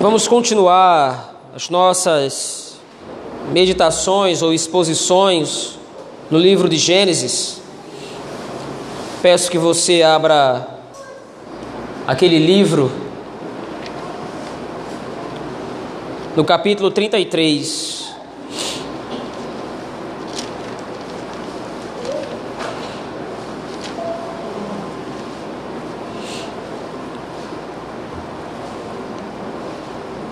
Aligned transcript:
Vamos 0.00 0.26
continuar 0.26 1.34
as 1.54 1.68
nossas 1.68 2.80
meditações 3.52 4.42
ou 4.42 4.54
exposições 4.54 5.78
no 6.30 6.38
livro 6.38 6.68
de 6.68 6.76
Gênesis. 6.76 7.60
Peço 9.20 9.50
que 9.50 9.58
você 9.58 10.02
abra 10.02 10.66
aquele 12.06 12.38
livro 12.38 12.90
no 16.36 16.44
capítulo 16.44 16.90
33. 16.90 18.09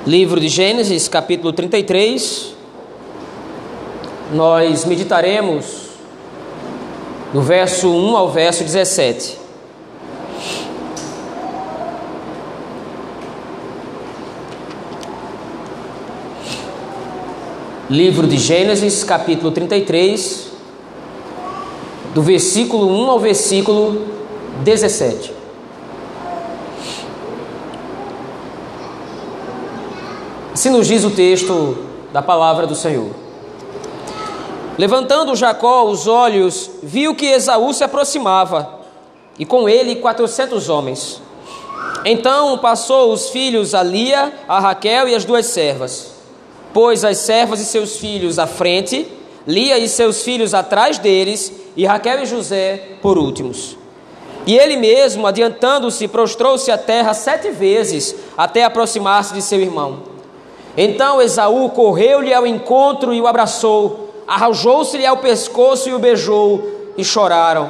Livro 0.08 0.40
de 0.40 0.48
Gênesis, 0.48 1.06
capítulo 1.06 1.52
33. 1.52 2.54
Nós 4.32 4.86
meditaremos 4.86 5.66
do 7.30 7.42
verso 7.42 7.90
1 7.90 8.16
ao 8.16 8.30
verso 8.30 8.64
17. 8.64 9.36
Livro 17.90 18.26
de 18.26 18.38
Gênesis, 18.38 19.04
capítulo 19.04 19.50
33, 19.50 20.52
do 22.14 22.22
versículo 22.22 22.88
1 22.88 23.10
ao 23.10 23.20
versículo 23.20 24.06
17. 24.64 25.37
Assim 30.58 30.70
nos 30.70 30.88
diz 30.88 31.04
o 31.04 31.10
texto 31.12 31.78
da 32.12 32.20
palavra 32.20 32.66
do 32.66 32.74
Senhor. 32.74 33.10
Levantando 34.76 35.36
Jacó 35.36 35.84
os 35.84 36.08
olhos, 36.08 36.68
viu 36.82 37.14
que 37.14 37.26
Esaú 37.26 37.72
se 37.72 37.84
aproximava, 37.84 38.80
e 39.38 39.46
com 39.46 39.68
ele 39.68 39.94
quatrocentos 39.94 40.68
homens. 40.68 41.22
Então 42.04 42.58
passou 42.58 43.12
os 43.12 43.28
filhos 43.28 43.72
a 43.72 43.84
Lia, 43.84 44.32
a 44.48 44.58
Raquel 44.58 45.06
e 45.06 45.14
as 45.14 45.24
duas 45.24 45.46
servas. 45.46 46.14
Pôs 46.74 47.04
as 47.04 47.18
servas 47.18 47.60
e 47.60 47.64
seus 47.64 47.98
filhos 47.98 48.36
à 48.36 48.48
frente, 48.48 49.06
Lia 49.46 49.78
e 49.78 49.88
seus 49.88 50.24
filhos 50.24 50.54
atrás 50.54 50.98
deles, 50.98 51.52
e 51.76 51.86
Raquel 51.86 52.24
e 52.24 52.26
José 52.26 52.96
por 53.00 53.16
últimos. 53.16 53.76
E 54.44 54.58
ele 54.58 54.76
mesmo, 54.76 55.24
adiantando-se, 55.24 56.08
prostrou-se 56.08 56.68
à 56.68 56.76
terra 56.76 57.14
sete 57.14 57.48
vezes, 57.48 58.12
até 58.36 58.64
aproximar-se 58.64 59.32
de 59.32 59.40
seu 59.40 59.60
irmão. 59.60 60.07
Então 60.80 61.20
Esaú 61.20 61.70
correu-lhe 61.70 62.32
ao 62.32 62.46
encontro 62.46 63.12
e 63.12 63.20
o 63.20 63.26
abraçou, 63.26 64.14
arrojou-se-lhe 64.28 65.04
ao 65.04 65.16
pescoço 65.16 65.88
e 65.88 65.92
o 65.92 65.98
beijou, 65.98 66.92
e 66.96 67.04
choraram. 67.04 67.68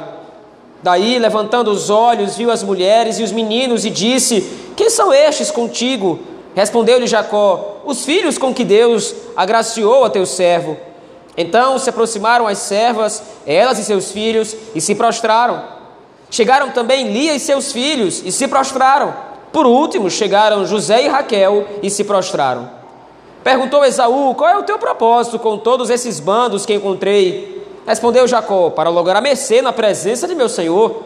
Daí, 0.83 1.17
levantando 1.17 1.71
os 1.71 1.89
olhos, 1.89 2.37
viu 2.37 2.51
as 2.51 2.61
mulheres 2.61 3.17
e 3.17 3.23
os 3.23 3.31
meninos 3.31 3.83
e 3.83 3.89
disse: 3.89 4.47
Quem 4.75 4.91
são 4.91 5.11
estes 5.11 5.49
contigo? 5.49 6.19
Respondeu-lhe 6.53 7.07
Jacó: 7.07 7.81
Os 7.83 8.05
filhos 8.05 8.37
com 8.37 8.53
que 8.53 8.63
Deus 8.63 9.15
agraciou 9.35 10.05
a 10.05 10.09
teu 10.11 10.27
servo. 10.27 10.77
Então 11.35 11.79
se 11.79 11.89
aproximaram 11.89 12.45
as 12.45 12.59
servas, 12.59 13.23
elas 13.43 13.79
e 13.79 13.85
seus 13.85 14.11
filhos, 14.11 14.55
e 14.75 14.79
se 14.79 14.93
prostraram. 14.93 15.63
Chegaram 16.29 16.69
também 16.69 17.11
Lia 17.11 17.33
e 17.33 17.39
seus 17.39 17.71
filhos, 17.71 18.21
e 18.23 18.31
se 18.31 18.47
prostraram. 18.47 19.15
Por 19.51 19.65
último, 19.65 20.11
chegaram 20.11 20.63
José 20.63 21.05
e 21.05 21.07
Raquel, 21.07 21.65
e 21.81 21.89
se 21.89 22.03
prostraram. 22.03 22.77
Perguntou 23.49 23.83
Esaú: 23.83 24.35
Qual 24.35 24.47
é 24.47 24.55
o 24.59 24.61
teu 24.61 24.77
propósito 24.77 25.39
com 25.39 25.57
todos 25.57 25.89
esses 25.89 26.19
bandos 26.19 26.67
que 26.67 26.73
encontrei? 26.75 27.65
Respondeu 27.83 28.27
Jacó: 28.27 28.69
Para 28.69 28.91
lograr 28.91 29.21
mercê 29.21 29.59
na 29.59 29.73
presença 29.73 30.27
de 30.27 30.35
meu 30.35 30.47
senhor. 30.47 31.03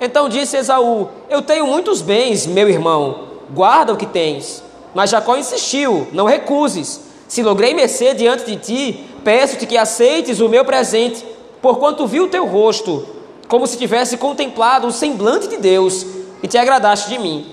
Então 0.00 0.28
disse 0.28 0.56
Esaú: 0.56 1.08
Eu 1.30 1.40
tenho 1.40 1.68
muitos 1.68 2.02
bens, 2.02 2.48
meu 2.48 2.68
irmão, 2.68 3.20
guarda 3.48 3.92
o 3.92 3.96
que 3.96 4.06
tens. 4.06 4.60
Mas 4.92 5.10
Jacó 5.10 5.36
insistiu: 5.36 6.08
Não 6.12 6.24
recuses. 6.24 7.00
Se 7.28 7.44
logrei 7.44 7.72
mercê 7.72 8.12
diante 8.12 8.44
de 8.44 8.56
ti, 8.56 9.06
peço-te 9.22 9.64
que 9.64 9.78
aceites 9.78 10.40
o 10.40 10.48
meu 10.48 10.64
presente, 10.64 11.24
porquanto 11.62 12.08
vi 12.08 12.20
o 12.20 12.26
teu 12.26 12.44
rosto, 12.44 13.06
como 13.46 13.68
se 13.68 13.78
tivesse 13.78 14.16
contemplado 14.16 14.88
o 14.88 14.92
semblante 14.92 15.46
de 15.46 15.58
Deus, 15.58 16.04
e 16.42 16.48
te 16.48 16.58
agradaste 16.58 17.10
de 17.10 17.20
mim. 17.20 17.46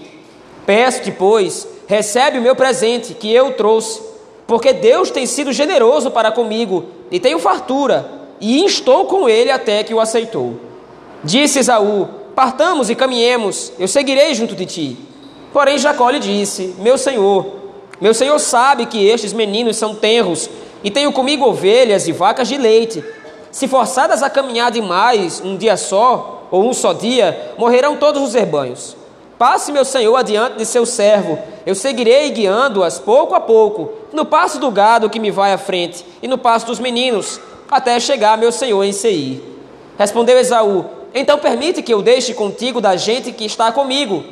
Peço-te, 0.66 1.12
pois, 1.12 1.68
recebe 1.86 2.40
o 2.40 2.42
meu 2.42 2.56
presente 2.56 3.14
que 3.14 3.32
eu 3.32 3.54
trouxe 3.54 4.10
porque 4.52 4.74
Deus 4.74 5.10
tem 5.10 5.26
sido 5.26 5.54
generoso 5.54 6.12
para 6.12 6.30
comigo 6.30 6.84
e 7.10 7.22
tenho 7.22 7.40
fartura, 7.40 8.06
e 8.38 8.62
instou 8.62 9.06
com 9.06 9.30
ele 9.30 9.50
até 9.50 9.82
que 9.82 9.94
o 9.94 10.00
aceitou. 10.02 10.60
Disse 11.24 11.60
Esaú: 11.60 12.10
Partamos 12.36 12.90
e 12.90 12.96
caminhemos, 12.96 13.72
eu 13.80 13.88
seguirei 13.88 14.34
junto 14.34 14.54
de 14.54 14.66
ti. 14.66 14.98
Porém 15.54 15.78
Jacó 15.78 16.10
lhe 16.10 16.20
disse: 16.20 16.76
Meu 16.80 16.98
senhor, 16.98 17.46
meu 18.02 18.14
senhor 18.14 18.38
sabe 18.40 18.88
que 18.88 19.08
estes 19.08 19.32
meninos 19.32 19.78
são 19.78 19.96
tenros, 19.96 20.50
e 20.84 20.92
tenho 20.92 21.14
comigo 21.14 21.46
ovelhas 21.46 22.10
e 22.10 22.12
vacas 22.12 22.50
de 22.50 22.58
leite. 22.58 23.02
Se 23.54 23.70
forçadas 23.70 24.22
a 24.22 24.30
caminhar 24.30 24.70
demais 24.70 25.42
um 25.42 25.56
dia 25.56 25.78
só, 25.78 26.46
ou 26.52 26.70
um 26.70 26.74
só 26.74 26.92
dia, 26.92 27.54
morrerão 27.58 27.96
todos 27.96 28.22
os 28.22 28.34
rebanhos. 28.34 28.98
Passe 29.42 29.72
meu 29.72 29.84
senhor 29.84 30.16
adiante 30.16 30.60
de 30.60 30.66
seu 30.68 30.86
servo, 30.86 31.40
eu 31.66 31.74
seguirei 31.74 32.30
guiando-as 32.30 33.00
pouco 33.00 33.34
a 33.34 33.40
pouco, 33.40 33.92
no 34.14 34.24
passo 34.24 34.60
do 34.60 34.70
gado 34.70 35.10
que 35.10 35.20
me 35.20 35.32
vai 35.32 35.52
à 35.52 35.58
frente, 35.58 36.06
e 36.22 36.28
no 36.28 36.38
passo 36.38 36.68
dos 36.68 36.80
meninos, 36.80 37.42
até 37.68 38.00
chegar 38.00 38.38
meu 38.38 38.52
senhor 38.52 38.84
em 38.84 38.92
Seir. 38.92 39.42
Respondeu 39.98 40.38
Esaú: 40.38 40.86
Então 41.12 41.40
permite 41.40 41.82
que 41.82 41.92
eu 41.92 42.04
deixe 42.04 42.36
contigo 42.36 42.80
da 42.80 42.96
gente 42.96 43.32
que 43.32 43.44
está 43.44 43.72
comigo. 43.72 44.24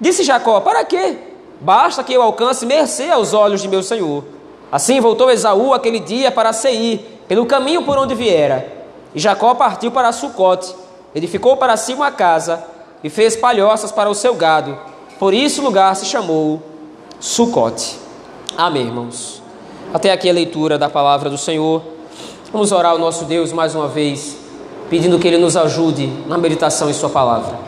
Disse 0.00 0.24
Jacó: 0.24 0.58
Para 0.58 0.84
quê? 0.84 1.16
Basta 1.60 2.02
que 2.02 2.12
eu 2.12 2.20
alcance 2.20 2.66
mercê 2.66 3.08
aos 3.08 3.32
olhos 3.34 3.62
de 3.62 3.68
meu 3.68 3.84
senhor. 3.84 4.24
Assim 4.72 4.98
voltou 4.98 5.30
Esaú 5.30 5.74
aquele 5.74 6.00
dia 6.00 6.32
para 6.32 6.52
Seir, 6.52 7.02
pelo 7.28 7.46
caminho 7.46 7.84
por 7.84 7.96
onde 7.96 8.16
viera. 8.16 8.66
E 9.14 9.20
Jacó 9.20 9.54
partiu 9.54 9.92
para 9.92 10.10
Sucote, 10.10 10.74
edificou 11.14 11.56
para 11.56 11.76
si 11.76 11.94
uma 11.94 12.10
casa 12.10 12.74
e 13.02 13.10
fez 13.10 13.36
palhoças 13.36 13.92
para 13.92 14.10
o 14.10 14.14
seu 14.14 14.34
gado. 14.34 14.76
Por 15.18 15.32
isso 15.32 15.62
o 15.62 15.64
lugar 15.64 15.94
se 15.96 16.06
chamou 16.06 16.62
Sucote. 17.18 17.96
Amém, 18.56 18.86
irmãos. 18.86 19.42
Até 19.92 20.12
aqui 20.12 20.28
a 20.28 20.32
leitura 20.32 20.78
da 20.78 20.90
palavra 20.90 21.30
do 21.30 21.38
Senhor. 21.38 21.82
Vamos 22.52 22.72
orar 22.72 22.92
ao 22.92 22.98
nosso 22.98 23.24
Deus 23.24 23.52
mais 23.52 23.74
uma 23.74 23.88
vez, 23.88 24.36
pedindo 24.90 25.18
que 25.18 25.26
Ele 25.26 25.38
nos 25.38 25.56
ajude 25.56 26.06
na 26.26 26.36
meditação 26.36 26.90
em 26.90 26.92
Sua 26.92 27.08
palavra. 27.08 27.58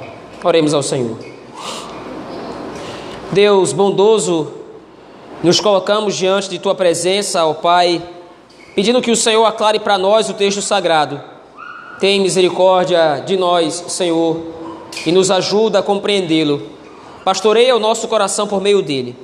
Oremos 0.42 0.74
ao 0.74 0.82
Senhor. 0.82 1.16
Deus 3.32 3.72
bondoso, 3.72 4.52
nos 5.42 5.60
colocamos 5.60 6.16
diante 6.16 6.48
de 6.48 6.58
Tua 6.58 6.74
presença, 6.74 7.44
ó 7.44 7.54
Pai, 7.54 8.02
pedindo 8.74 9.00
que 9.00 9.10
o 9.10 9.16
Senhor 9.16 9.44
aclare 9.44 9.78
para 9.78 9.96
nós 9.96 10.28
o 10.28 10.34
texto 10.34 10.60
sagrado. 10.60 11.20
Tem 11.98 12.20
misericórdia 12.20 13.22
de 13.26 13.36
nós, 13.36 13.84
Senhor 13.88 14.57
e 15.04 15.12
nos 15.12 15.30
ajuda 15.30 15.78
a 15.78 15.82
compreendê-lo. 15.82 16.62
Pastoreia 17.24 17.76
o 17.76 17.78
nosso 17.78 18.08
coração 18.08 18.46
por 18.46 18.60
meio 18.60 18.82
dele. 18.82 19.16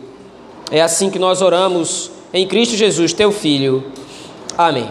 É 0.71 0.81
assim 0.81 1.11
que 1.11 1.19
nós 1.19 1.43
oramos 1.43 2.11
em 2.33 2.47
Cristo 2.47 2.77
Jesus, 2.77 3.13
teu 3.13 3.31
Filho. 3.31 3.93
Amém. 4.57 4.89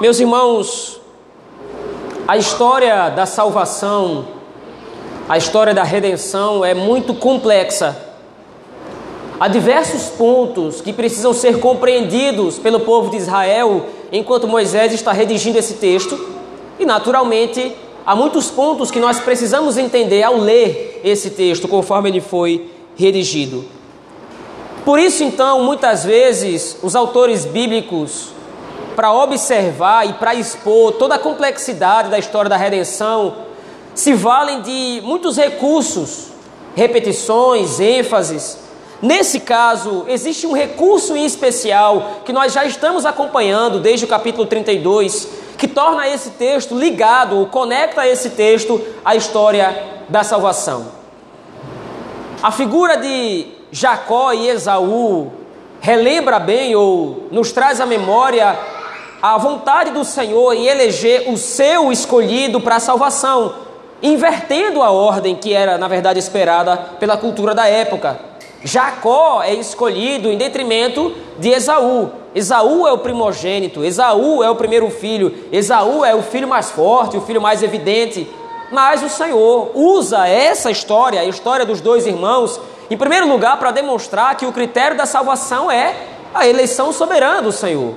Meus 0.00 0.18
irmãos, 0.18 1.00
a 2.26 2.36
história 2.36 3.08
da 3.08 3.26
salvação, 3.26 4.26
a 5.28 5.38
história 5.38 5.72
da 5.72 5.82
redenção 5.82 6.64
é 6.64 6.74
muito 6.74 7.14
complexa. 7.14 7.96
Há 9.38 9.48
diversos 9.48 10.04
pontos 10.10 10.80
que 10.80 10.92
precisam 10.92 11.32
ser 11.32 11.58
compreendidos 11.58 12.58
pelo 12.58 12.80
povo 12.80 13.10
de 13.10 13.16
Israel 13.16 13.86
enquanto 14.12 14.46
Moisés 14.46 14.92
está 14.92 15.10
redigindo 15.10 15.58
esse 15.58 15.74
texto, 15.74 16.18
e 16.78 16.84
naturalmente 16.84 17.74
há 18.06 18.14
muitos 18.14 18.50
pontos 18.50 18.90
que 18.90 19.00
nós 19.00 19.20
precisamos 19.20 19.76
entender 19.76 20.22
ao 20.22 20.36
ler 20.36 21.00
esse 21.04 21.30
texto 21.30 21.68
conforme 21.68 22.08
ele 22.08 22.20
foi 22.20 22.70
redigido. 22.96 23.64
Por 24.84 24.98
isso, 24.98 25.22
então, 25.22 25.62
muitas 25.62 26.04
vezes 26.04 26.76
os 26.82 26.96
autores 26.96 27.44
bíblicos, 27.44 28.28
para 28.96 29.12
observar 29.12 30.06
e 30.08 30.12
para 30.14 30.34
expor 30.34 30.92
toda 30.92 31.14
a 31.14 31.18
complexidade 31.18 32.10
da 32.10 32.18
história 32.18 32.50
da 32.50 32.56
redenção, 32.56 33.34
se 33.94 34.12
valem 34.12 34.60
de 34.62 35.00
muitos 35.04 35.36
recursos, 35.36 36.28
repetições, 36.74 37.78
ênfases. 37.78 38.58
Nesse 39.02 39.40
caso, 39.40 40.04
existe 40.06 40.46
um 40.46 40.52
recurso 40.52 41.16
em 41.16 41.24
especial 41.24 42.20
que 42.24 42.32
nós 42.32 42.52
já 42.52 42.64
estamos 42.64 43.04
acompanhando 43.04 43.80
desde 43.80 44.04
o 44.04 44.08
capítulo 44.08 44.46
32, 44.46 45.28
que 45.58 45.66
torna 45.66 46.08
esse 46.08 46.30
texto 46.30 46.78
ligado, 46.78 47.48
conecta 47.50 48.06
esse 48.06 48.30
texto 48.30 48.80
à 49.04 49.16
história 49.16 49.76
da 50.08 50.22
salvação. 50.22 50.86
A 52.40 52.52
figura 52.52 52.96
de 52.96 53.48
Jacó 53.72 54.32
e 54.32 54.48
Esaú 54.48 55.32
relembra 55.80 56.38
bem 56.38 56.76
ou 56.76 57.26
nos 57.32 57.50
traz 57.50 57.80
à 57.80 57.86
memória 57.86 58.56
a 59.20 59.36
vontade 59.36 59.90
do 59.90 60.04
Senhor 60.04 60.52
em 60.52 60.66
eleger 60.66 61.28
o 61.28 61.36
seu 61.36 61.90
escolhido 61.90 62.60
para 62.60 62.76
a 62.76 62.80
salvação, 62.80 63.54
invertendo 64.00 64.80
a 64.80 64.92
ordem 64.92 65.34
que 65.34 65.52
era, 65.52 65.76
na 65.76 65.88
verdade, 65.88 66.20
esperada 66.20 66.76
pela 67.00 67.16
cultura 67.16 67.52
da 67.52 67.66
época. 67.66 68.31
Jacó 68.64 69.42
é 69.42 69.54
escolhido 69.54 70.30
em 70.30 70.38
detrimento 70.38 71.14
de 71.38 71.50
Esaú. 71.50 72.10
Esaú 72.34 72.86
é 72.86 72.92
o 72.92 72.98
primogênito, 72.98 73.84
Esaú 73.84 74.42
é 74.42 74.48
o 74.48 74.56
primeiro 74.56 74.88
filho, 74.88 75.34
Esaú 75.52 76.04
é 76.04 76.14
o 76.14 76.22
filho 76.22 76.48
mais 76.48 76.70
forte, 76.70 77.16
o 77.16 77.20
filho 77.20 77.40
mais 77.40 77.62
evidente. 77.62 78.28
Mas 78.70 79.02
o 79.02 79.08
Senhor 79.08 79.70
usa 79.74 80.26
essa 80.26 80.70
história, 80.70 81.20
a 81.20 81.24
história 81.24 81.66
dos 81.66 81.80
dois 81.80 82.06
irmãos, 82.06 82.58
em 82.90 82.96
primeiro 82.96 83.28
lugar 83.28 83.58
para 83.58 83.70
demonstrar 83.70 84.34
que 84.36 84.46
o 84.46 84.52
critério 84.52 84.96
da 84.96 85.04
salvação 85.04 85.70
é 85.70 85.94
a 86.34 86.48
eleição 86.48 86.92
soberana 86.92 87.42
do 87.42 87.52
Senhor. 87.52 87.94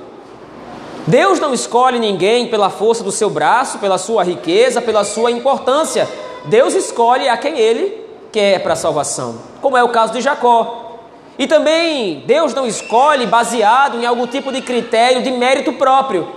Deus 1.06 1.38
não 1.38 1.54
escolhe 1.54 1.98
ninguém 1.98 2.48
pela 2.48 2.68
força 2.68 3.04
do 3.04 3.12
seu 3.12 3.30
braço, 3.30 3.78
pela 3.78 3.96
sua 3.96 4.24
riqueza, 4.24 4.82
pela 4.82 5.04
sua 5.04 5.30
importância. 5.30 6.08
Deus 6.46 6.74
escolhe 6.74 7.28
a 7.28 7.36
quem 7.36 7.58
ele 7.58 8.04
quer 8.32 8.62
para 8.62 8.74
a 8.74 8.76
salvação, 8.76 9.36
como 9.66 9.76
é 9.76 9.82
o 9.82 9.88
caso 9.88 10.12
de 10.12 10.20
Jacó. 10.20 11.00
E 11.36 11.44
também 11.44 12.22
Deus 12.24 12.54
não 12.54 12.68
escolhe 12.68 13.26
baseado 13.26 14.00
em 14.00 14.06
algum 14.06 14.24
tipo 14.24 14.52
de 14.52 14.62
critério 14.62 15.24
de 15.24 15.32
mérito 15.32 15.72
próprio, 15.72 16.28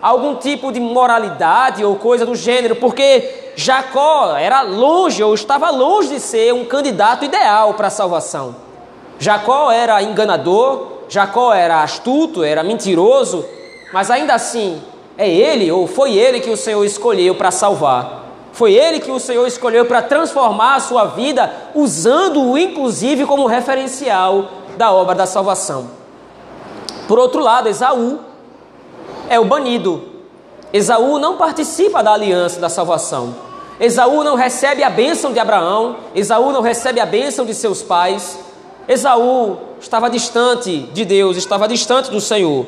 algum 0.00 0.36
tipo 0.36 0.72
de 0.72 0.80
moralidade 0.80 1.84
ou 1.84 1.96
coisa 1.96 2.24
do 2.24 2.34
gênero, 2.34 2.76
porque 2.76 3.52
Jacó 3.54 4.34
era 4.34 4.62
longe 4.62 5.22
ou 5.22 5.34
estava 5.34 5.68
longe 5.68 6.08
de 6.08 6.20
ser 6.20 6.54
um 6.54 6.64
candidato 6.64 7.22
ideal 7.22 7.74
para 7.74 7.88
a 7.88 7.90
salvação. 7.90 8.56
Jacó 9.18 9.70
era 9.70 10.02
enganador, 10.02 10.86
Jacó 11.06 11.52
era 11.52 11.82
astuto, 11.82 12.42
era 12.42 12.62
mentiroso, 12.62 13.44
mas 13.92 14.10
ainda 14.10 14.32
assim 14.32 14.80
é 15.18 15.28
ele 15.28 15.70
ou 15.70 15.86
foi 15.86 16.14
ele 16.14 16.40
que 16.40 16.48
o 16.48 16.56
Senhor 16.56 16.82
escolheu 16.82 17.34
para 17.34 17.50
salvar. 17.50 18.19
Foi 18.60 18.74
ele 18.74 19.00
que 19.00 19.10
o 19.10 19.18
Senhor 19.18 19.46
escolheu 19.46 19.86
para 19.86 20.02
transformar 20.02 20.74
a 20.74 20.80
sua 20.80 21.06
vida, 21.06 21.50
usando-o 21.74 22.58
inclusive 22.58 23.24
como 23.24 23.46
referencial 23.46 24.50
da 24.76 24.92
obra 24.92 25.14
da 25.14 25.24
salvação. 25.24 25.88
Por 27.08 27.18
outro 27.18 27.40
lado, 27.40 27.70
Esaú 27.70 28.18
é 29.30 29.40
o 29.40 29.46
banido. 29.46 30.02
Esaú 30.74 31.18
não 31.18 31.38
participa 31.38 32.02
da 32.02 32.12
aliança 32.12 32.60
da 32.60 32.68
salvação. 32.68 33.34
Esaú 33.80 34.22
não 34.22 34.36
recebe 34.36 34.84
a 34.84 34.90
bênção 34.90 35.32
de 35.32 35.38
Abraão, 35.38 35.96
Esaú 36.14 36.52
não 36.52 36.60
recebe 36.60 37.00
a 37.00 37.06
bênção 37.06 37.46
de 37.46 37.54
seus 37.54 37.82
pais. 37.82 38.38
Esaú 38.86 39.56
estava 39.80 40.10
distante 40.10 40.80
de 40.92 41.06
Deus, 41.06 41.38
estava 41.38 41.66
distante 41.66 42.10
do 42.10 42.20
Senhor. 42.20 42.66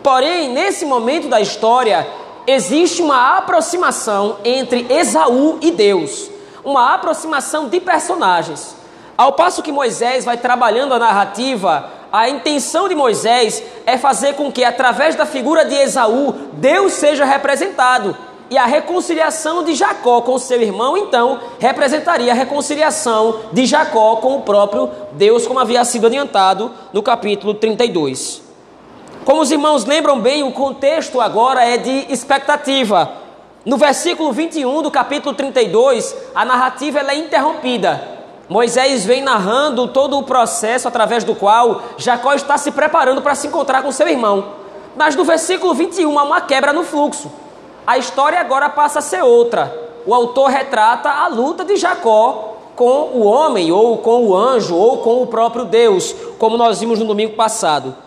Porém, 0.00 0.50
nesse 0.50 0.86
momento 0.86 1.26
da 1.26 1.40
história, 1.40 2.06
existe 2.46 3.02
uma 3.02 3.38
aproximação 3.38 4.36
entre 4.44 4.86
Esaú 4.88 5.58
e 5.60 5.70
Deus, 5.70 6.30
uma 6.64 6.94
aproximação 6.94 7.68
de 7.68 7.80
personagens. 7.80 8.76
Ao 9.16 9.32
passo 9.32 9.62
que 9.62 9.72
Moisés 9.72 10.24
vai 10.24 10.36
trabalhando 10.36 10.92
a 10.92 10.98
narrativa, 10.98 11.90
a 12.12 12.28
intenção 12.28 12.88
de 12.88 12.94
Moisés 12.94 13.62
é 13.86 13.96
fazer 13.96 14.34
com 14.34 14.50
que, 14.50 14.64
através 14.64 15.14
da 15.14 15.26
figura 15.26 15.64
de 15.64 15.74
Esaú, 15.74 16.32
Deus 16.54 16.92
seja 16.92 17.24
representado. 17.24 18.16
E 18.50 18.58
a 18.58 18.66
reconciliação 18.66 19.64
de 19.64 19.74
Jacó 19.74 20.20
com 20.20 20.38
seu 20.38 20.60
irmão, 20.60 20.96
então, 20.96 21.40
representaria 21.58 22.30
a 22.30 22.34
reconciliação 22.34 23.40
de 23.52 23.64
Jacó 23.66 24.16
com 24.16 24.36
o 24.36 24.42
próprio 24.42 24.90
Deus, 25.12 25.46
como 25.46 25.58
havia 25.58 25.84
sido 25.84 26.06
adiantado 26.06 26.70
no 26.92 27.02
capítulo 27.02 27.54
32. 27.54 28.43
Como 29.24 29.40
os 29.40 29.50
irmãos 29.50 29.86
lembram 29.86 30.20
bem, 30.20 30.42
o 30.42 30.52
contexto 30.52 31.18
agora 31.18 31.64
é 31.64 31.78
de 31.78 32.12
expectativa. 32.12 33.10
No 33.64 33.78
versículo 33.78 34.30
21 34.30 34.82
do 34.82 34.90
capítulo 34.90 35.34
32, 35.34 36.14
a 36.34 36.44
narrativa 36.44 37.00
é 37.00 37.16
interrompida. 37.16 38.06
Moisés 38.50 39.06
vem 39.06 39.22
narrando 39.22 39.88
todo 39.88 40.18
o 40.18 40.22
processo 40.24 40.86
através 40.86 41.24
do 41.24 41.34
qual 41.34 41.80
Jacó 41.96 42.34
está 42.34 42.58
se 42.58 42.70
preparando 42.70 43.22
para 43.22 43.34
se 43.34 43.46
encontrar 43.46 43.82
com 43.82 43.90
seu 43.90 44.06
irmão. 44.06 44.44
Mas 44.94 45.16
no 45.16 45.24
versículo 45.24 45.72
21 45.72 46.18
há 46.18 46.22
uma 46.22 46.42
quebra 46.42 46.74
no 46.74 46.84
fluxo. 46.84 47.32
A 47.86 47.96
história 47.96 48.38
agora 48.38 48.68
passa 48.68 48.98
a 48.98 49.02
ser 49.02 49.22
outra. 49.22 49.74
O 50.04 50.12
autor 50.12 50.50
retrata 50.50 51.08
a 51.08 51.28
luta 51.28 51.64
de 51.64 51.76
Jacó 51.76 52.58
com 52.76 53.10
o 53.14 53.24
homem, 53.24 53.72
ou 53.72 53.96
com 53.98 54.26
o 54.26 54.36
anjo, 54.36 54.76
ou 54.76 54.98
com 54.98 55.22
o 55.22 55.26
próprio 55.26 55.64
Deus, 55.64 56.14
como 56.38 56.58
nós 56.58 56.80
vimos 56.80 56.98
no 56.98 57.06
domingo 57.06 57.34
passado. 57.34 58.03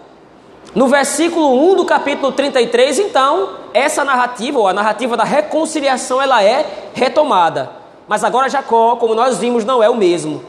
No 0.76 0.88
versículo 0.88 1.72
1 1.72 1.76
do 1.76 1.86
capítulo 1.86 2.32
33, 2.32 3.00
então, 3.00 3.50
essa 3.74 4.04
narrativa, 4.04 4.60
ou 4.60 4.68
a 4.68 4.74
narrativa 4.74 5.16
da 5.16 5.24
reconciliação, 5.24 6.22
ela 6.22 6.44
é 6.44 6.90
retomada. 6.94 7.72
Mas 8.08 8.24
agora 8.24 8.50
Jacó, 8.50 8.96
como 8.96 9.16
nós 9.16 9.38
vimos, 9.38 9.66
não 9.66 9.82
é 9.82 9.90
o 9.90 9.96
mesmo. 9.96 10.42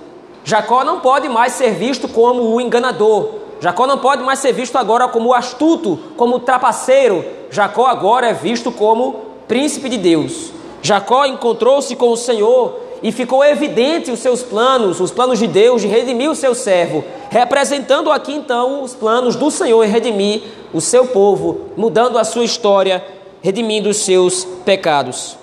Jacó 0.44 0.84
não 0.84 1.00
pode 1.00 1.28
mais 1.28 1.52
ser 1.52 1.72
visto 1.72 2.08
como 2.08 2.42
o 2.54 2.60
enganador. 2.60 3.30
Jacó 3.60 3.86
não 3.86 3.98
pode 3.98 4.22
mais 4.22 4.38
ser 4.38 4.52
visto 4.52 4.76
agora 4.76 5.08
como 5.08 5.30
o 5.30 5.34
astuto, 5.34 5.98
como 6.16 6.36
o 6.36 6.40
trapaceiro. 6.40 7.24
Jacó 7.50 7.86
agora 7.86 8.28
é 8.28 8.32
visto 8.32 8.70
como 8.70 9.16
príncipe 9.48 9.88
de 9.88 9.98
Deus. 9.98 10.52
Jacó 10.80 11.24
encontrou-se 11.24 11.94
com 11.96 12.10
o 12.10 12.16
Senhor 12.16 12.88
e 13.02 13.12
ficou 13.12 13.44
evidente 13.44 14.10
os 14.10 14.20
seus 14.20 14.42
planos, 14.42 15.00
os 15.00 15.10
planos 15.10 15.38
de 15.38 15.46
Deus 15.46 15.82
de 15.82 15.88
redimir 15.88 16.30
o 16.30 16.34
seu 16.34 16.54
servo, 16.54 17.04
representando 17.30 18.10
aqui 18.10 18.32
então 18.32 18.82
os 18.82 18.94
planos 18.94 19.36
do 19.36 19.50
Senhor 19.50 19.84
em 19.84 19.88
redimir 19.88 20.42
o 20.72 20.80
seu 20.80 21.06
povo, 21.06 21.70
mudando 21.76 22.18
a 22.18 22.24
sua 22.24 22.44
história, 22.44 23.04
redimindo 23.40 23.88
os 23.88 23.98
seus 23.98 24.44
pecados. 24.64 25.36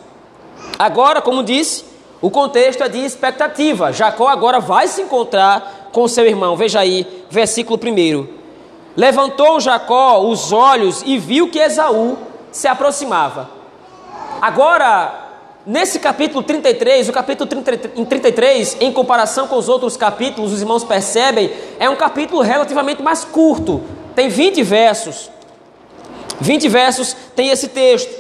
Agora, 0.78 1.22
como 1.22 1.44
disse, 1.44 1.86
o 2.22 2.30
contexto 2.30 2.84
é 2.84 2.90
de 2.90 3.00
expectativa. 3.00 3.94
Jacó 3.94 4.28
agora 4.28 4.60
vai 4.60 4.88
se 4.88 5.02
encontrar 5.02 5.90
com 5.92 6.08
seu 6.08 6.26
irmão. 6.26 6.58
Veja 6.58 6.80
aí, 6.80 7.08
versículo 7.30 7.80
1. 7.80 8.28
Levantou 8.98 9.60
Jacó 9.60 10.20
os 10.20 10.52
olhos 10.52 11.04
e 11.06 11.18
viu 11.18 11.50
que 11.50 11.60
Esaú 11.60 12.18
se 12.52 12.68
aproximava. 12.68 13.50
Agora, 14.42 15.25
Nesse 15.66 15.98
capítulo 15.98 16.44
33, 16.44 17.10
o 17.10 17.12
capítulo 17.12 17.50
33, 17.50 18.78
em 18.80 18.94
comparação 18.94 19.48
com 19.48 19.56
os 19.56 19.68
outros 19.68 19.98
capítulos, 19.98 20.54
os 20.54 20.62
irmãos 20.62 20.84
percebem, 20.84 21.52
é 21.80 21.90
um 21.90 21.96
capítulo 21.96 22.44
relativamente 22.44 23.02
mais 23.02 23.26
curto, 23.26 23.84
tem 24.16 24.30
20 24.30 24.62
versos. 24.62 25.32
20 26.40 26.70
versos 26.70 27.18
tem 27.36 27.50
esse 27.50 27.70
texto. 27.70 28.14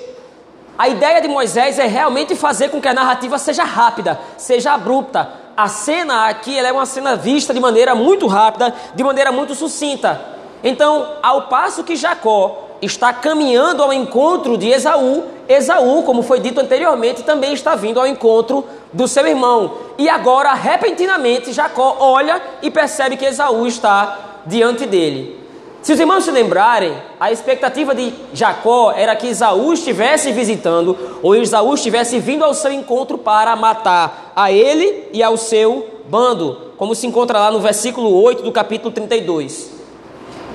A 0.75 0.89
ideia 0.89 1.21
de 1.21 1.27
Moisés 1.27 1.77
é 1.77 1.85
realmente 1.85 2.35
fazer 2.35 2.69
com 2.69 2.81
que 2.81 2.87
a 2.87 2.93
narrativa 2.95 3.37
seja 3.37 3.63
rápida, 3.63 4.19
seja 4.37 4.73
abrupta. 4.73 5.31
A 5.55 5.67
cena 5.67 6.27
aqui 6.27 6.57
é 6.57 6.71
uma 6.71 6.87
cena 6.87 7.15
vista 7.15 7.53
de 7.53 7.59
maneira 7.59 7.93
muito 7.93 8.25
rápida, 8.25 8.73
de 8.95 9.03
maneira 9.03 9.31
muito 9.31 9.53
sucinta. 9.53 10.19
Então, 10.63 11.17
ao 11.21 11.43
passo 11.43 11.83
que 11.83 11.95
Jacó 11.95 12.64
está 12.85 13.11
caminhando 13.11 13.83
ao 13.83 13.91
encontro 13.91 14.57
de 14.57 14.69
Esaú, 14.69 15.23
Esaú, 15.47 16.03
como 16.03 16.23
foi 16.23 16.39
dito 16.39 16.59
anteriormente, 16.59 17.23
também 17.23 17.53
está 17.53 17.75
vindo 17.75 17.99
ao 17.99 18.07
encontro 18.07 18.65
do 18.91 19.07
seu 19.07 19.25
irmão. 19.27 19.73
E 19.97 20.09
agora, 20.09 20.53
repentinamente, 20.53 21.53
Jacó 21.53 21.97
olha 21.99 22.41
e 22.61 22.71
percebe 22.71 23.17
que 23.17 23.25
Esaú 23.25 23.67
está 23.67 24.41
diante 24.45 24.85
dele. 24.85 25.45
Se 25.81 25.93
os 25.93 25.99
irmãos 25.99 26.23
se 26.23 26.31
lembrarem, 26.31 26.97
a 27.19 27.31
expectativa 27.31 27.93
de 27.93 28.11
Jacó 28.33 28.91
era 28.91 29.15
que 29.15 29.27
Esaú 29.27 29.71
estivesse 29.71 30.31
visitando, 30.31 30.97
ou 31.21 31.35
Esaú 31.35 31.75
estivesse 31.75 32.17
vindo 32.17 32.43
ao 32.43 32.55
seu 32.55 32.71
encontro 32.71 33.19
para 33.19 33.55
matar 33.55 34.33
a 34.35 34.51
ele 34.51 35.09
e 35.13 35.21
ao 35.21 35.37
seu 35.37 36.01
bando, 36.09 36.71
como 36.75 36.95
se 36.95 37.05
encontra 37.05 37.37
lá 37.37 37.51
no 37.51 37.59
versículo 37.59 38.11
8 38.19 38.41
do 38.41 38.51
capítulo 38.51 38.91
32. 38.91 39.74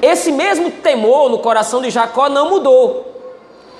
Esse 0.02 0.32
mesmo 0.32 0.70
temor 0.70 1.28
no 1.28 1.38
coração 1.38 1.82
de 1.82 1.90
Jacó 1.90 2.28
não 2.28 2.48
mudou. 2.48 3.06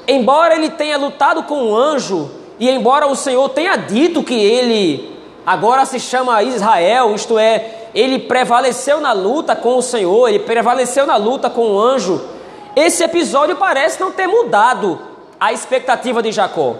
Embora 0.06 0.54
ele 0.54 0.70
tenha 0.70 0.96
lutado 0.96 1.44
com 1.44 1.70
o 1.70 1.76
anjo, 1.76 2.30
e 2.58 2.68
embora 2.68 3.06
o 3.06 3.16
Senhor 3.16 3.48
tenha 3.50 3.76
dito 3.76 4.22
que 4.22 4.34
ele 4.34 5.18
agora 5.46 5.84
se 5.84 5.98
chama 5.98 6.42
Israel, 6.42 7.14
isto 7.14 7.38
é, 7.38 7.88
ele 7.94 8.18
prevaleceu 8.18 9.00
na 9.00 9.12
luta 9.12 9.56
com 9.56 9.76
o 9.76 9.82
Senhor, 9.82 10.28
ele 10.28 10.40
prevaleceu 10.40 11.06
na 11.06 11.16
luta 11.16 11.48
com 11.48 11.72
o 11.72 11.80
anjo, 11.80 12.20
esse 12.76 13.02
episódio 13.02 13.56
parece 13.56 14.00
não 14.00 14.12
ter 14.12 14.26
mudado 14.26 15.00
a 15.38 15.52
expectativa 15.52 16.22
de 16.22 16.30
Jacó. 16.30 16.76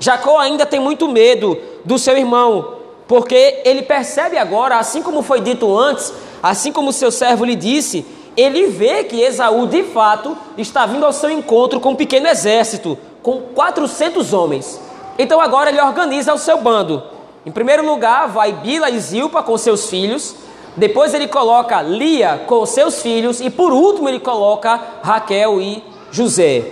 Jacó 0.00 0.38
ainda 0.38 0.64
tem 0.64 0.80
muito 0.80 1.08
medo 1.08 1.58
do 1.84 1.98
seu 1.98 2.16
irmão, 2.16 2.76
porque 3.06 3.60
ele 3.64 3.82
percebe 3.82 4.38
agora, 4.38 4.78
assim 4.78 5.02
como 5.02 5.22
foi 5.22 5.40
dito 5.40 5.76
antes, 5.76 6.12
assim 6.42 6.72
como 6.72 6.92
seu 6.92 7.10
servo 7.10 7.44
lhe 7.44 7.54
disse, 7.54 8.06
ele 8.38 8.68
vê 8.68 9.02
que 9.02 9.20
Esaú 9.20 9.66
de 9.66 9.82
fato 9.82 10.38
está 10.56 10.86
vindo 10.86 11.04
ao 11.04 11.12
seu 11.12 11.28
encontro 11.28 11.80
com 11.80 11.90
um 11.90 11.96
pequeno 11.96 12.28
exército, 12.28 12.96
com 13.20 13.40
400 13.52 14.32
homens. 14.32 14.80
Então 15.18 15.40
agora 15.40 15.70
ele 15.70 15.80
organiza 15.80 16.32
o 16.32 16.38
seu 16.38 16.58
bando. 16.58 17.02
Em 17.44 17.50
primeiro 17.50 17.84
lugar, 17.84 18.28
vai 18.28 18.52
Bila 18.52 18.90
e 18.90 19.00
Zilpa 19.00 19.42
com 19.42 19.58
seus 19.58 19.90
filhos. 19.90 20.36
Depois 20.76 21.14
ele 21.14 21.26
coloca 21.26 21.82
Lia 21.82 22.44
com 22.46 22.64
seus 22.64 23.02
filhos. 23.02 23.40
E 23.40 23.50
por 23.50 23.72
último, 23.72 24.08
ele 24.08 24.20
coloca 24.20 24.80
Raquel 25.02 25.60
e 25.60 25.82
José. 26.12 26.62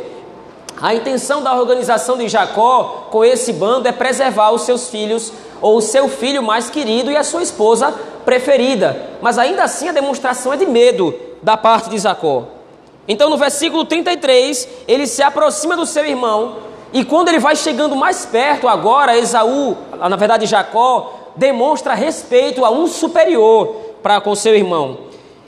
A 0.80 0.94
intenção 0.94 1.42
da 1.42 1.52
organização 1.52 2.16
de 2.16 2.28
Jacó 2.28 3.08
com 3.10 3.24
esse 3.24 3.52
bando 3.52 3.88
é 3.88 3.92
preservar 3.92 4.52
os 4.52 4.62
seus 4.62 4.88
filhos, 4.88 5.32
ou 5.60 5.78
o 5.78 5.82
seu 5.82 6.06
filho 6.08 6.44
mais 6.44 6.70
querido 6.70 7.10
e 7.10 7.16
a 7.16 7.24
sua 7.24 7.42
esposa 7.42 7.92
preferida. 8.24 9.16
Mas 9.20 9.36
ainda 9.36 9.64
assim 9.64 9.88
a 9.88 9.92
demonstração 9.92 10.52
é 10.52 10.56
de 10.56 10.66
medo 10.66 11.25
da 11.42 11.56
parte 11.56 11.90
de 11.90 11.98
Jacó. 11.98 12.44
Então 13.08 13.30
no 13.30 13.36
versículo 13.36 13.84
33, 13.84 14.68
ele 14.88 15.06
se 15.06 15.22
aproxima 15.22 15.76
do 15.76 15.86
seu 15.86 16.04
irmão, 16.04 16.56
e 16.92 17.04
quando 17.04 17.28
ele 17.28 17.38
vai 17.38 17.54
chegando 17.54 17.94
mais 17.94 18.24
perto, 18.24 18.68
agora 18.68 19.18
Esaú, 19.18 19.76
na 19.98 20.16
verdade 20.16 20.46
Jacó, 20.46 21.12
demonstra 21.36 21.94
respeito 21.94 22.64
a 22.64 22.70
um 22.70 22.86
superior 22.86 23.76
para 24.02 24.20
com 24.20 24.34
seu 24.34 24.54
irmão. 24.54 24.98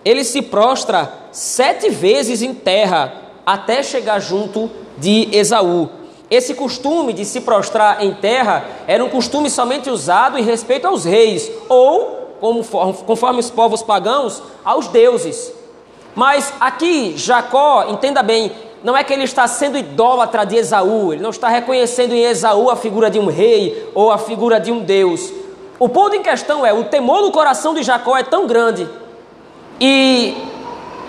Ele 0.04 0.24
se 0.24 0.42
prostra 0.42 1.12
sete 1.32 1.88
vezes 1.90 2.42
em 2.42 2.52
terra 2.54 3.12
até 3.46 3.82
chegar 3.82 4.20
junto 4.20 4.70
de 4.98 5.28
Esaú. 5.32 5.88
Esse 6.30 6.54
costume 6.54 7.12
de 7.12 7.24
se 7.24 7.40
prostrar 7.40 8.04
em 8.04 8.12
terra 8.12 8.66
era 8.86 9.02
um 9.02 9.08
costume 9.08 9.48
somente 9.48 9.88
usado 9.88 10.36
em 10.36 10.42
respeito 10.42 10.86
aos 10.86 11.04
reis, 11.04 11.50
ou, 11.68 12.36
conforme 13.06 13.40
os 13.40 13.50
povos 13.50 13.82
pagãos, 13.82 14.42
aos 14.62 14.88
deuses. 14.88 15.52
Mas 16.14 16.52
aqui, 16.60 17.14
Jacó, 17.16 17.86
entenda 17.88 18.22
bem, 18.22 18.52
não 18.82 18.96
é 18.96 19.02
que 19.02 19.12
ele 19.12 19.24
está 19.24 19.46
sendo 19.46 19.76
idólatra 19.76 20.44
de 20.44 20.56
Esaú, 20.56 21.12
ele 21.12 21.22
não 21.22 21.30
está 21.30 21.48
reconhecendo 21.48 22.12
em 22.12 22.22
Esaú 22.22 22.70
a 22.70 22.76
figura 22.76 23.10
de 23.10 23.18
um 23.18 23.26
rei 23.26 23.90
ou 23.94 24.10
a 24.10 24.18
figura 24.18 24.60
de 24.60 24.70
um 24.70 24.80
deus. 24.80 25.32
O 25.78 25.88
ponto 25.88 26.16
em 26.16 26.22
questão 26.22 26.64
é: 26.64 26.72
o 26.72 26.84
temor 26.84 27.22
no 27.22 27.30
coração 27.30 27.74
de 27.74 27.82
Jacó 27.82 28.16
é 28.16 28.22
tão 28.22 28.46
grande 28.46 28.88
e 29.80 30.36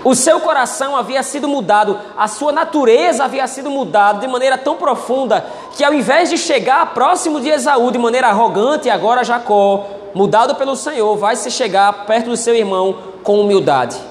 o 0.04 0.16
seu 0.16 0.40
coração 0.40 0.96
havia 0.96 1.22
sido 1.24 1.48
mudado, 1.48 2.00
a 2.18 2.28
sua 2.28 2.52
natureza 2.52 3.26
havia 3.26 3.46
sido 3.48 3.70
mudada 3.70 4.20
de 4.20 4.28
maneira 4.28 4.58
tão 4.58 4.76
profunda 4.76 5.46
que, 5.76 5.84
ao 5.84 5.94
invés 5.94 6.30
de 6.30 6.38
chegar 6.38 6.94
próximo 6.94 7.42
de 7.42 7.50
Esaú 7.50 7.92
de 7.92 7.98
maneira 7.98 8.28
arrogante, 8.28 8.90
agora 8.90 9.24
Jacó, 9.24 9.86
mudado 10.14 10.56
pelo 10.56 10.76
Senhor, 10.76 11.18
vai 11.18 11.36
se 11.36 11.52
chegar 11.52 12.06
perto 12.06 12.30
do 12.30 12.38
seu 12.38 12.56
irmão 12.56 12.96
com 13.24 13.42
humildade. 13.42 14.09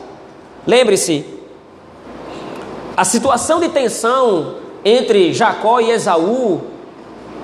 Lembre-se, 0.67 1.25
a 2.97 3.05
situação 3.05 3.61
de 3.61 3.69
tensão 3.69 4.57
entre 4.85 5.33
Jacó 5.33 5.81
e 5.81 5.91
Esaú 5.91 6.62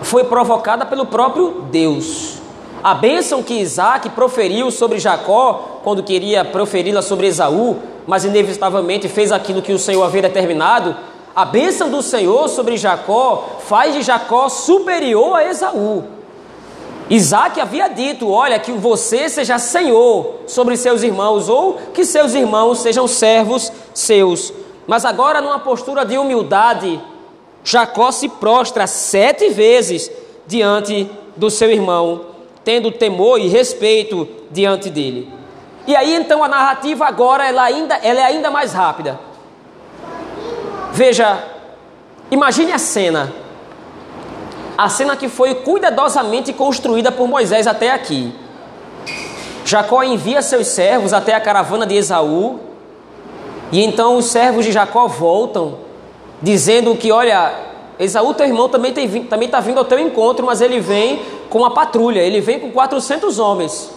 foi 0.02 0.24
provocada 0.24 0.84
pelo 0.84 1.06
próprio 1.06 1.66
Deus. 1.70 2.38
A 2.82 2.94
bênção 2.94 3.42
que 3.42 3.54
Isaac 3.54 4.10
proferiu 4.10 4.70
sobre 4.70 4.98
Jacó, 4.98 5.80
quando 5.82 6.02
queria 6.02 6.44
proferi-la 6.44 7.00
sobre 7.00 7.28
Esaú, 7.28 7.78
mas 8.06 8.24
inevitavelmente 8.24 9.08
fez 9.08 9.32
aquilo 9.32 9.62
que 9.62 9.72
o 9.72 9.78
Senhor 9.78 10.02
havia 10.02 10.22
determinado, 10.22 10.94
a 11.34 11.44
bênção 11.44 11.90
do 11.90 12.02
Senhor 12.02 12.48
sobre 12.48 12.76
Jacó 12.76 13.58
faz 13.60 13.94
de 13.94 14.02
Jacó 14.02 14.48
superior 14.48 15.34
a 15.34 15.44
Esaú. 15.44 16.04
Isaac 17.08 17.60
havia 17.60 17.88
dito: 17.88 18.30
Olha, 18.30 18.58
que 18.58 18.72
você 18.72 19.28
seja 19.28 19.58
senhor 19.58 20.40
sobre 20.46 20.76
seus 20.76 21.02
irmãos, 21.02 21.48
ou 21.48 21.74
que 21.92 22.04
seus 22.04 22.34
irmãos 22.34 22.78
sejam 22.78 23.06
servos 23.06 23.70
seus. 23.92 24.52
Mas 24.86 25.04
agora, 25.04 25.40
numa 25.40 25.58
postura 25.58 26.04
de 26.04 26.16
humildade, 26.16 27.00
Jacó 27.62 28.10
se 28.10 28.28
prostra 28.28 28.86
sete 28.86 29.50
vezes 29.50 30.10
diante 30.46 31.10
do 31.36 31.50
seu 31.50 31.70
irmão, 31.70 32.26
tendo 32.62 32.90
temor 32.90 33.40
e 33.40 33.48
respeito 33.48 34.28
diante 34.50 34.90
dele. 34.90 35.32
E 35.86 35.94
aí 35.94 36.14
então 36.14 36.42
a 36.42 36.48
narrativa 36.48 37.06
agora 37.06 37.46
ela 37.46 37.62
ainda, 37.62 37.96
ela 37.96 38.20
é 38.20 38.24
ainda 38.24 38.50
mais 38.50 38.72
rápida. 38.72 39.18
Veja, 40.92 41.42
imagine 42.30 42.72
a 42.72 42.78
cena. 42.78 43.43
A 44.76 44.88
cena 44.88 45.16
que 45.16 45.28
foi 45.28 45.54
cuidadosamente 45.54 46.52
construída 46.52 47.12
por 47.12 47.28
Moisés 47.28 47.66
até 47.66 47.92
aqui. 47.92 48.34
Jacó 49.64 50.02
envia 50.02 50.42
seus 50.42 50.66
servos 50.66 51.12
até 51.12 51.34
a 51.34 51.40
caravana 51.40 51.86
de 51.86 51.94
Esaú, 51.94 52.60
e 53.72 53.82
então 53.82 54.16
os 54.16 54.26
servos 54.26 54.64
de 54.64 54.72
Jacó 54.72 55.06
voltam, 55.06 55.78
dizendo 56.42 56.94
que, 56.96 57.10
olha, 57.10 57.52
Esaú, 57.98 58.34
teu 58.34 58.46
irmão, 58.46 58.68
também 58.68 58.92
está 58.92 59.36
tá 59.48 59.60
vindo 59.60 59.78
ao 59.78 59.84
teu 59.84 59.98
encontro, 59.98 60.44
mas 60.44 60.60
ele 60.60 60.80
vem 60.80 61.22
com 61.48 61.58
uma 61.58 61.72
patrulha, 61.72 62.20
ele 62.20 62.40
vem 62.40 62.58
com 62.58 62.70
400 62.70 63.38
homens. 63.38 63.90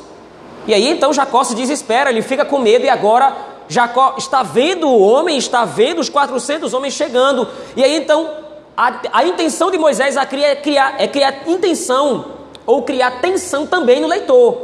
E 0.67 0.73
aí 0.73 0.87
então 0.89 1.13
Jacó 1.13 1.43
se 1.43 1.55
desespera, 1.55 2.09
ele 2.09 2.21
fica 2.21 2.45
com 2.45 2.59
medo 2.59 2.85
e 2.85 2.89
agora 2.89 3.35
Jacó 3.67 4.15
está 4.17 4.43
vendo 4.43 4.87
o 4.87 4.99
homem, 4.99 5.37
está 5.37 5.65
vendo 5.65 5.99
os 5.99 6.09
400 6.09 6.73
homens 6.73 6.93
chegando. 6.93 7.47
E 7.75 7.83
aí 7.83 7.95
então 7.95 8.29
a, 8.77 8.93
a 9.11 9.25
intenção 9.25 9.71
de 9.71 9.77
Moisés 9.79 10.15
é 10.15 10.23
criar, 10.55 10.95
é 10.99 11.07
criar 11.07 11.47
intenção 11.47 12.25
ou 12.63 12.83
criar 12.83 13.19
tensão 13.19 13.65
também 13.65 13.99
no 13.99 14.07
leitor. 14.07 14.55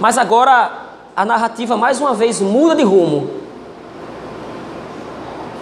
Mas 0.00 0.18
agora 0.18 0.72
a 1.14 1.24
narrativa 1.24 1.76
mais 1.76 2.00
uma 2.00 2.12
vez 2.12 2.40
muda 2.40 2.74
de 2.74 2.82
rumo. 2.82 3.30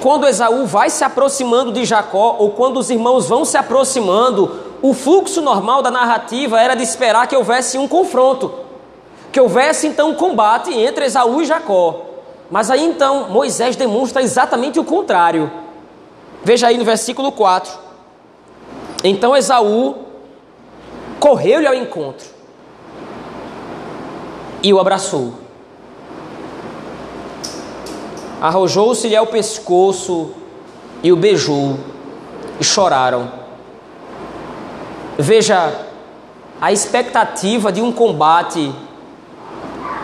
Quando 0.00 0.26
Esaú 0.26 0.64
vai 0.64 0.88
se 0.88 1.04
aproximando 1.04 1.70
de 1.70 1.84
Jacó, 1.84 2.36
ou 2.38 2.52
quando 2.52 2.78
os 2.78 2.88
irmãos 2.88 3.28
vão 3.28 3.44
se 3.44 3.58
aproximando, 3.58 4.50
o 4.80 4.94
fluxo 4.94 5.42
normal 5.42 5.82
da 5.82 5.90
narrativa 5.90 6.58
era 6.58 6.74
de 6.74 6.82
esperar 6.82 7.26
que 7.26 7.36
houvesse 7.36 7.76
um 7.76 7.86
confronto, 7.86 8.50
que 9.30 9.38
houvesse 9.38 9.86
então 9.86 10.08
um 10.08 10.14
combate 10.14 10.72
entre 10.72 11.04
Esaú 11.04 11.42
e 11.42 11.44
Jacó. 11.44 12.00
Mas 12.50 12.70
aí 12.70 12.82
então 12.82 13.28
Moisés 13.28 13.76
demonstra 13.76 14.22
exatamente 14.22 14.80
o 14.80 14.84
contrário. 14.84 15.52
Veja 16.42 16.68
aí 16.68 16.78
no 16.78 16.84
versículo 16.84 17.32
4. 17.32 17.72
Então 19.04 19.36
Esaú 19.36 20.06
correu-lhe 21.18 21.66
ao 21.66 21.74
encontro 21.74 22.26
e 24.62 24.72
o 24.72 24.80
abraçou. 24.80 25.34
Arrojou-se-lhe 28.40 29.16
ao 29.16 29.26
pescoço 29.26 30.32
e 31.02 31.12
o 31.12 31.16
beijou, 31.16 31.78
e 32.58 32.64
choraram. 32.64 33.30
Veja, 35.18 35.86
a 36.60 36.72
expectativa 36.72 37.70
de 37.70 37.82
um 37.82 37.92
combate, 37.92 38.74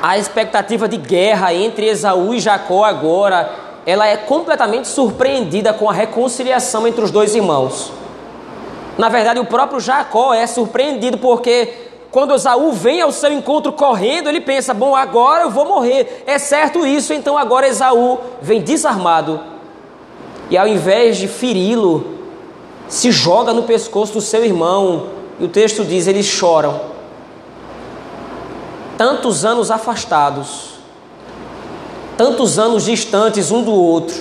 a 0.03 0.19
expectativa 0.19 0.87
de 0.87 0.97
guerra 0.97 1.55
entre 1.55 1.87
Esaú 1.87 2.35
e 2.35 2.41
Jacó 2.41 2.85
agora, 2.85 3.66
ela 3.87 4.07
é 4.07 4.17
completamente 4.17 4.89
surpreendida 4.89 5.73
com 5.73 5.89
a 5.89 5.93
reconciliação 5.93 6.87
entre 6.87 7.03
os 7.03 7.11
dois 7.11 7.35
irmãos. 7.35 7.93
Na 8.99 9.09
verdade, 9.09 9.39
o 9.39 9.47
próprio 9.47 9.81
Jacó 9.81 10.35
é 10.35 10.47
surpreendido 10.47 11.19
porque 11.19 11.73
quando 12.11 12.35
Esaú 12.35 12.73
vem 12.73 13.01
ao 13.01 13.13
seu 13.13 13.33
encontro 13.33 13.73
correndo, 13.73 14.29
ele 14.29 14.41
pensa: 14.41 14.75
bom, 14.75 14.97
agora 14.97 15.45
eu 15.45 15.51
vou 15.51 15.65
morrer. 15.65 16.25
É 16.27 16.39
certo 16.39 16.85
isso, 16.85 17.13
então 17.13 17.39
agora 17.39 17.69
Esaú 17.69 18.19
vem 18.43 18.61
desarmado 18.61 19.57
e 20.49 20.57
ao 20.57 20.67
invés 20.67 21.17
de 21.17 21.27
feri-lo, 21.27 22.15
se 22.89 23.11
joga 23.11 23.53
no 23.53 23.65
pescoço 23.65 24.15
do 24.15 24.21
seu 24.21 24.45
irmão, 24.45 25.09
e 25.41 25.45
o 25.45 25.49
texto 25.49 25.85
diz: 25.85 26.07
eles 26.07 26.27
choram. 26.27 26.81
Tantos 28.97 29.45
anos 29.45 29.71
afastados, 29.71 30.76
tantos 32.17 32.59
anos 32.59 32.85
distantes 32.85 33.51
um 33.51 33.63
do 33.63 33.73
outro, 33.73 34.17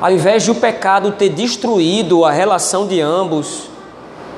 ao 0.00 0.10
invés 0.10 0.42
de 0.42 0.50
o 0.50 0.54
pecado 0.54 1.12
ter 1.12 1.30
destruído 1.30 2.24
a 2.24 2.30
relação 2.30 2.86
de 2.86 3.00
ambos, 3.00 3.70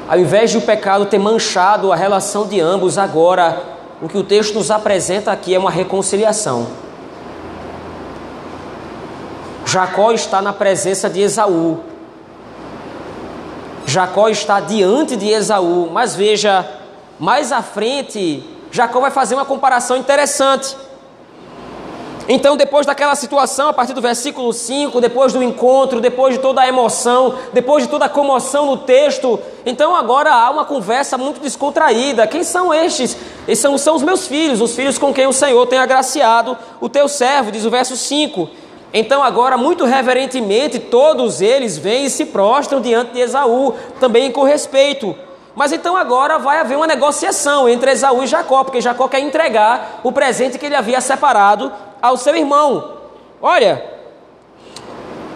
ao 0.09 0.19
invés 0.19 0.50
de 0.50 0.59
o 0.59 0.62
pecado 0.62 1.07
ter 1.07 1.19
manchado 1.19 1.93
a 1.93 1.97
relação 1.97 2.47
de 2.47 2.61
ambos, 2.61 2.97
agora 2.97 3.62
o 4.00 4.09
que 4.09 4.17
o 4.17 4.23
texto 4.23 4.55
nos 4.55 4.71
apresenta 4.71 5.33
aqui 5.33 5.55
é 5.55 5.59
uma 5.59 5.71
reconciliação. 5.71 6.67
Jacó 9.67 10.12
está 10.12 10.40
na 10.40 10.52
presença 10.52 11.11
de 11.11 11.21
Esaú, 11.21 11.81
Jacó 13.87 14.28
está 14.28 14.61
diante 14.61 15.17
de 15.17 15.28
Esaú, 15.28 15.88
mas 15.90 16.14
veja, 16.14 16.67
mais 17.19 17.52
à 17.52 17.62
frente, 17.62 18.45
Jacó 18.71 19.00
vai 19.00 19.11
fazer 19.11 19.35
uma 19.35 19.47
comparação 19.47 19.97
interessante. 19.97 20.76
Então, 22.30 22.58
depois 22.58 22.85
daquela 22.85 23.14
situação, 23.14 23.70
a 23.70 23.73
partir 23.73 23.94
do 23.94 24.02
versículo 24.02 24.52
5, 24.52 25.00
depois 25.00 25.32
do 25.32 25.42
encontro, 25.42 25.99
depois 25.99 26.35
de 26.35 26.40
toda 26.40 26.61
a 26.61 26.68
emoção, 26.68 27.35
depois 27.54 27.85
de 27.85 27.88
toda 27.88 28.04
a 28.04 28.08
comoção 28.08 28.66
no 28.66 28.76
texto, 28.76 29.40
então 29.64 29.97
agora 29.97 30.30
há 30.30 30.50
uma 30.50 30.66
conversa 30.66 31.16
muito 31.16 31.40
descontraída. 31.40 32.26
Quem 32.26 32.44
são 32.44 32.75
estes? 32.75 33.16
Esses 33.49 33.62
são, 33.62 33.78
são 33.78 33.97
os 33.97 34.02
meus 34.02 34.26
filhos, 34.26 34.61
os 34.61 34.76
filhos 34.76 34.99
com 34.99 35.11
quem 35.14 35.26
o 35.26 35.32
Senhor 35.32 35.66
tem 35.66 35.78
agraciado 35.78 36.54
o 36.82 36.88
teu 36.90 37.08
servo, 37.08 37.50
diz 37.50 37.64
o 37.64 37.70
verso 37.70 37.97
5. 37.97 38.50
Então, 38.92 39.23
agora, 39.23 39.56
muito 39.56 39.87
reverentemente, 39.87 40.78
todos 40.78 41.40
eles 41.40 41.78
vêm 41.78 42.04
e 42.04 42.11
se 42.11 42.26
prostram 42.26 42.82
diante 42.82 43.12
de 43.12 43.20
Esaú, 43.20 43.75
também 43.99 44.30
com 44.30 44.42
respeito. 44.42 45.16
Mas 45.54 45.73
então 45.73 45.97
agora 45.97 46.38
vai 46.38 46.61
haver 46.61 46.76
uma 46.76 46.87
negociação 46.87 47.68
entre 47.68 47.90
Esaú 47.90 48.23
e 48.23 48.26
Jacó, 48.28 48.62
porque 48.62 48.80
Jacó 48.80 49.08
quer 49.08 49.18
entregar 49.18 50.00
o 50.04 50.12
presente 50.12 50.56
que 50.56 50.64
ele 50.64 50.76
havia 50.76 51.00
separado 51.00 51.73
ao 52.00 52.17
seu 52.17 52.35
irmão. 52.35 52.99
Olha, 53.40 53.85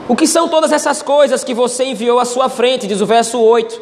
o 0.09 0.17
que 0.17 0.27
são 0.27 0.49
todas 0.49 0.73
essas 0.73 1.01
coisas 1.01 1.45
que 1.45 1.55
você 1.55 1.85
enviou 1.85 2.19
à 2.19 2.25
sua 2.25 2.49
frente? 2.49 2.87
Diz 2.87 3.01
o 3.01 3.07
verso 3.07 3.41
8. 3.41 3.81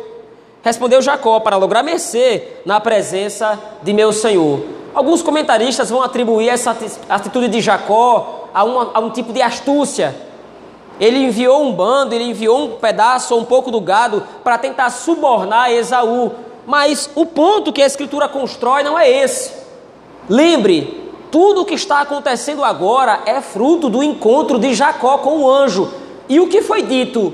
Respondeu 0.62 1.00
Jacó, 1.00 1.40
para 1.40 1.56
lograr 1.56 1.82
mercê 1.82 2.58
na 2.66 2.78
presença 2.78 3.58
de 3.82 3.92
meu 3.92 4.12
senhor. 4.12 4.60
Alguns 4.94 5.22
comentaristas 5.22 5.88
vão 5.88 6.02
atribuir 6.02 6.48
essa 6.48 6.76
atitude 7.08 7.48
de 7.48 7.60
Jacó 7.60 8.48
a, 8.52 8.60
a 8.60 9.00
um 9.00 9.10
tipo 9.10 9.32
de 9.32 9.40
astúcia. 9.40 10.14
Ele 11.00 11.18
enviou 11.24 11.62
um 11.62 11.72
bando, 11.72 12.14
ele 12.14 12.24
enviou 12.24 12.58
um 12.58 12.76
pedaço 12.76 13.34
ou 13.34 13.40
um 13.40 13.44
pouco 13.44 13.70
do 13.70 13.80
gado 13.80 14.22
para 14.44 14.58
tentar 14.58 14.90
subornar 14.90 15.72
Esaú. 15.72 16.32
Mas 16.66 17.08
o 17.14 17.24
ponto 17.24 17.72
que 17.72 17.82
a 17.82 17.86
Escritura 17.86 18.28
constrói 18.28 18.82
não 18.82 18.98
é 18.98 19.08
esse. 19.08 19.52
Lembre, 20.28 20.99
tudo 21.30 21.62
o 21.62 21.64
que 21.64 21.74
está 21.74 22.00
acontecendo 22.00 22.64
agora 22.64 23.20
é 23.24 23.40
fruto 23.40 23.88
do 23.88 24.02
encontro 24.02 24.58
de 24.58 24.74
Jacó 24.74 25.18
com 25.18 25.40
o 25.40 25.50
anjo. 25.50 25.88
E 26.28 26.40
o 26.40 26.48
que 26.48 26.62
foi 26.62 26.82
dito? 26.82 27.32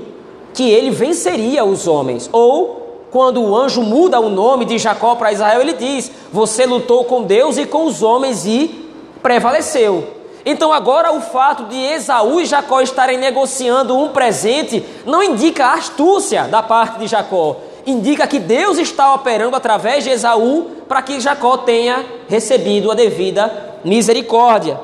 Que 0.53 0.69
ele 0.69 0.91
venceria 0.91 1.65
os 1.65 1.87
homens. 1.87 2.29
Ou, 2.31 3.05
quando 3.11 3.41
o 3.41 3.55
anjo 3.55 3.81
muda 3.81 4.19
o 4.19 4.29
nome 4.29 4.65
de 4.65 4.77
Jacó 4.77 5.15
para 5.15 5.31
Israel, 5.31 5.61
ele 5.61 5.73
diz: 5.73 6.11
Você 6.31 6.65
lutou 6.65 7.05
com 7.05 7.23
Deus 7.23 7.57
e 7.57 7.65
com 7.65 7.85
os 7.85 8.03
homens 8.03 8.45
e 8.45 8.87
prevaleceu. 9.21 10.15
Então 10.45 10.71
agora 10.71 11.11
o 11.11 11.19
fato 11.19 11.65
de 11.65 11.75
Esaú 11.75 12.39
e 12.39 12.45
Jacó 12.45 12.79
estarem 12.79 13.17
negociando 13.17 13.97
um 13.97 14.07
presente 14.09 14.81
não 15.05 15.21
indica 15.21 15.73
astúcia 15.73 16.43
da 16.43 16.63
parte 16.63 16.99
de 16.99 17.07
Jacó, 17.07 17.57
indica 17.85 18.25
que 18.25 18.39
Deus 18.39 18.77
está 18.77 19.13
operando 19.13 19.57
através 19.57 20.05
de 20.05 20.09
Esaú 20.09 20.67
para 20.87 21.01
que 21.01 21.19
Jacó 21.19 21.57
tenha 21.57 22.05
recebido 22.29 22.89
a 22.89 22.95
devida 22.95 23.76
misericórdia. 23.87 24.79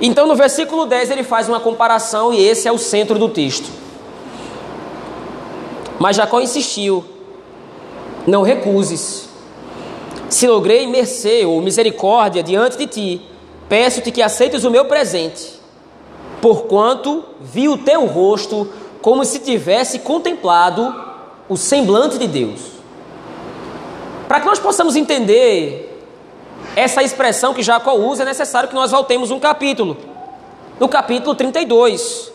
Então 0.00 0.26
no 0.26 0.34
versículo 0.34 0.86
10 0.86 1.10
ele 1.10 1.24
faz 1.24 1.48
uma 1.48 1.60
comparação 1.60 2.32
e 2.32 2.40
esse 2.40 2.66
é 2.66 2.72
o 2.72 2.78
centro 2.78 3.18
do 3.18 3.28
texto. 3.28 3.68
Mas 5.98 6.16
Jacó 6.16 6.40
insistiu: 6.40 7.04
Não 8.26 8.42
recuses. 8.42 9.28
Se 10.28 10.46
logrei 10.46 10.86
mercê 10.86 11.44
ou 11.44 11.60
misericórdia 11.60 12.42
diante 12.42 12.76
de 12.76 12.86
ti, 12.86 13.22
Peço-te 13.68 14.10
que 14.10 14.22
aceites 14.22 14.64
o 14.64 14.70
meu 14.70 14.86
presente, 14.86 15.60
porquanto 16.40 17.22
vi 17.40 17.68
o 17.68 17.76
teu 17.76 18.06
rosto 18.06 18.72
como 19.02 19.24
se 19.24 19.40
tivesse 19.40 19.98
contemplado 19.98 20.94
o 21.48 21.56
semblante 21.56 22.16
de 22.16 22.26
Deus. 22.26 22.60
Para 24.26 24.40
que 24.40 24.46
nós 24.46 24.58
possamos 24.58 24.96
entender 24.96 25.87
essa 26.78 27.02
expressão 27.02 27.52
que 27.52 27.62
Jacó 27.62 27.94
usa, 27.94 28.22
é 28.22 28.26
necessário 28.26 28.68
que 28.68 28.74
nós 28.74 28.92
voltemos 28.92 29.32
um 29.32 29.40
capítulo. 29.40 29.96
No 30.78 30.88
capítulo 30.88 31.34
32. 31.34 32.32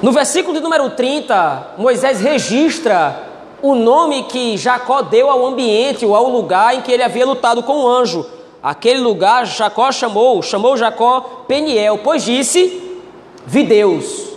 No 0.00 0.12
versículo 0.12 0.54
de 0.54 0.60
número 0.62 0.88
30, 0.90 1.74
Moisés 1.76 2.20
registra 2.20 3.22
o 3.60 3.74
nome 3.74 4.22
que 4.24 4.56
Jacó 4.56 5.02
deu 5.02 5.28
ao 5.28 5.44
ambiente 5.44 6.06
ou 6.06 6.16
ao 6.16 6.30
lugar 6.30 6.74
em 6.74 6.80
que 6.80 6.90
ele 6.90 7.02
havia 7.02 7.26
lutado 7.26 7.62
com 7.62 7.80
o 7.80 7.88
anjo. 7.88 8.24
Aquele 8.62 9.00
lugar 9.00 9.44
Jacó 9.44 9.92
chamou, 9.92 10.42
chamou 10.42 10.76
Jacó 10.76 11.44
Peniel, 11.46 11.98
pois 11.98 12.24
disse: 12.24 13.00
Vi 13.46 13.62
Deus 13.62 14.28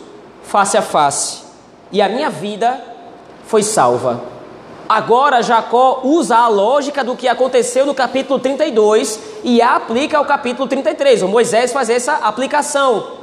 face 0.43 0.77
a 0.77 0.81
face, 0.81 1.43
e 1.91 2.01
a 2.01 2.10
minha 2.10 2.29
vida 2.29 2.84
foi 3.46 3.63
salva. 3.63 4.38
Agora 4.89 5.43
Jacó 5.43 6.01
usa 6.03 6.36
a 6.36 6.48
lógica 6.48 7.03
do 7.03 7.16
que 7.16 7.27
aconteceu 7.27 7.85
no 7.85 7.94
capítulo 7.94 8.40
32 8.40 9.20
e 9.44 9.61
a 9.61 9.75
aplica 9.75 10.18
ao 10.18 10.25
capítulo 10.25 10.68
33. 10.68 11.22
O 11.22 11.27
Moisés 11.27 11.72
faz 11.72 11.92
essa 11.92 12.14
aplicação. 12.14 13.20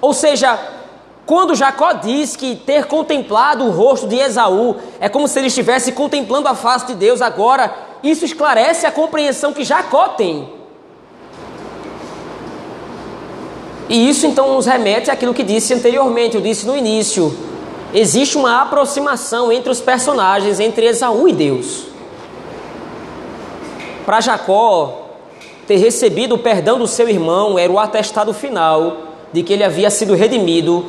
Ou 0.00 0.14
seja, 0.14 0.56
quando 1.26 1.56
Jacó 1.56 1.92
diz 1.94 2.36
que 2.36 2.54
ter 2.54 2.84
contemplado 2.84 3.64
o 3.64 3.70
rosto 3.72 4.06
de 4.06 4.14
Esaú 4.14 4.76
é 5.00 5.08
como 5.08 5.26
se 5.26 5.40
ele 5.40 5.48
estivesse 5.48 5.90
contemplando 5.90 6.46
a 6.46 6.54
face 6.54 6.86
de 6.86 6.94
Deus 6.94 7.20
agora, 7.20 7.74
isso 8.00 8.24
esclarece 8.24 8.86
a 8.86 8.92
compreensão 8.92 9.52
que 9.52 9.64
Jacó 9.64 10.10
tem. 10.10 10.48
E 13.88 14.08
isso 14.08 14.24
então 14.24 14.54
nos 14.54 14.66
remete 14.66 15.10
àquilo 15.10 15.34
que 15.34 15.42
disse 15.42 15.74
anteriormente, 15.74 16.36
eu 16.36 16.40
disse 16.40 16.64
no 16.64 16.76
início. 16.76 17.47
Existe 17.92 18.36
uma 18.36 18.62
aproximação 18.62 19.50
entre 19.50 19.70
os 19.70 19.80
personagens, 19.80 20.60
entre 20.60 20.86
Esaú 20.86 21.28
e 21.28 21.32
Deus. 21.32 21.86
Para 24.04 24.20
Jacó, 24.20 25.06
ter 25.66 25.76
recebido 25.76 26.34
o 26.34 26.38
perdão 26.38 26.78
do 26.78 26.86
seu 26.86 27.08
irmão 27.08 27.58
era 27.58 27.72
o 27.72 27.78
atestado 27.78 28.32
final 28.34 28.96
de 29.32 29.42
que 29.42 29.52
ele 29.52 29.64
havia 29.64 29.90
sido 29.90 30.14
redimido 30.14 30.86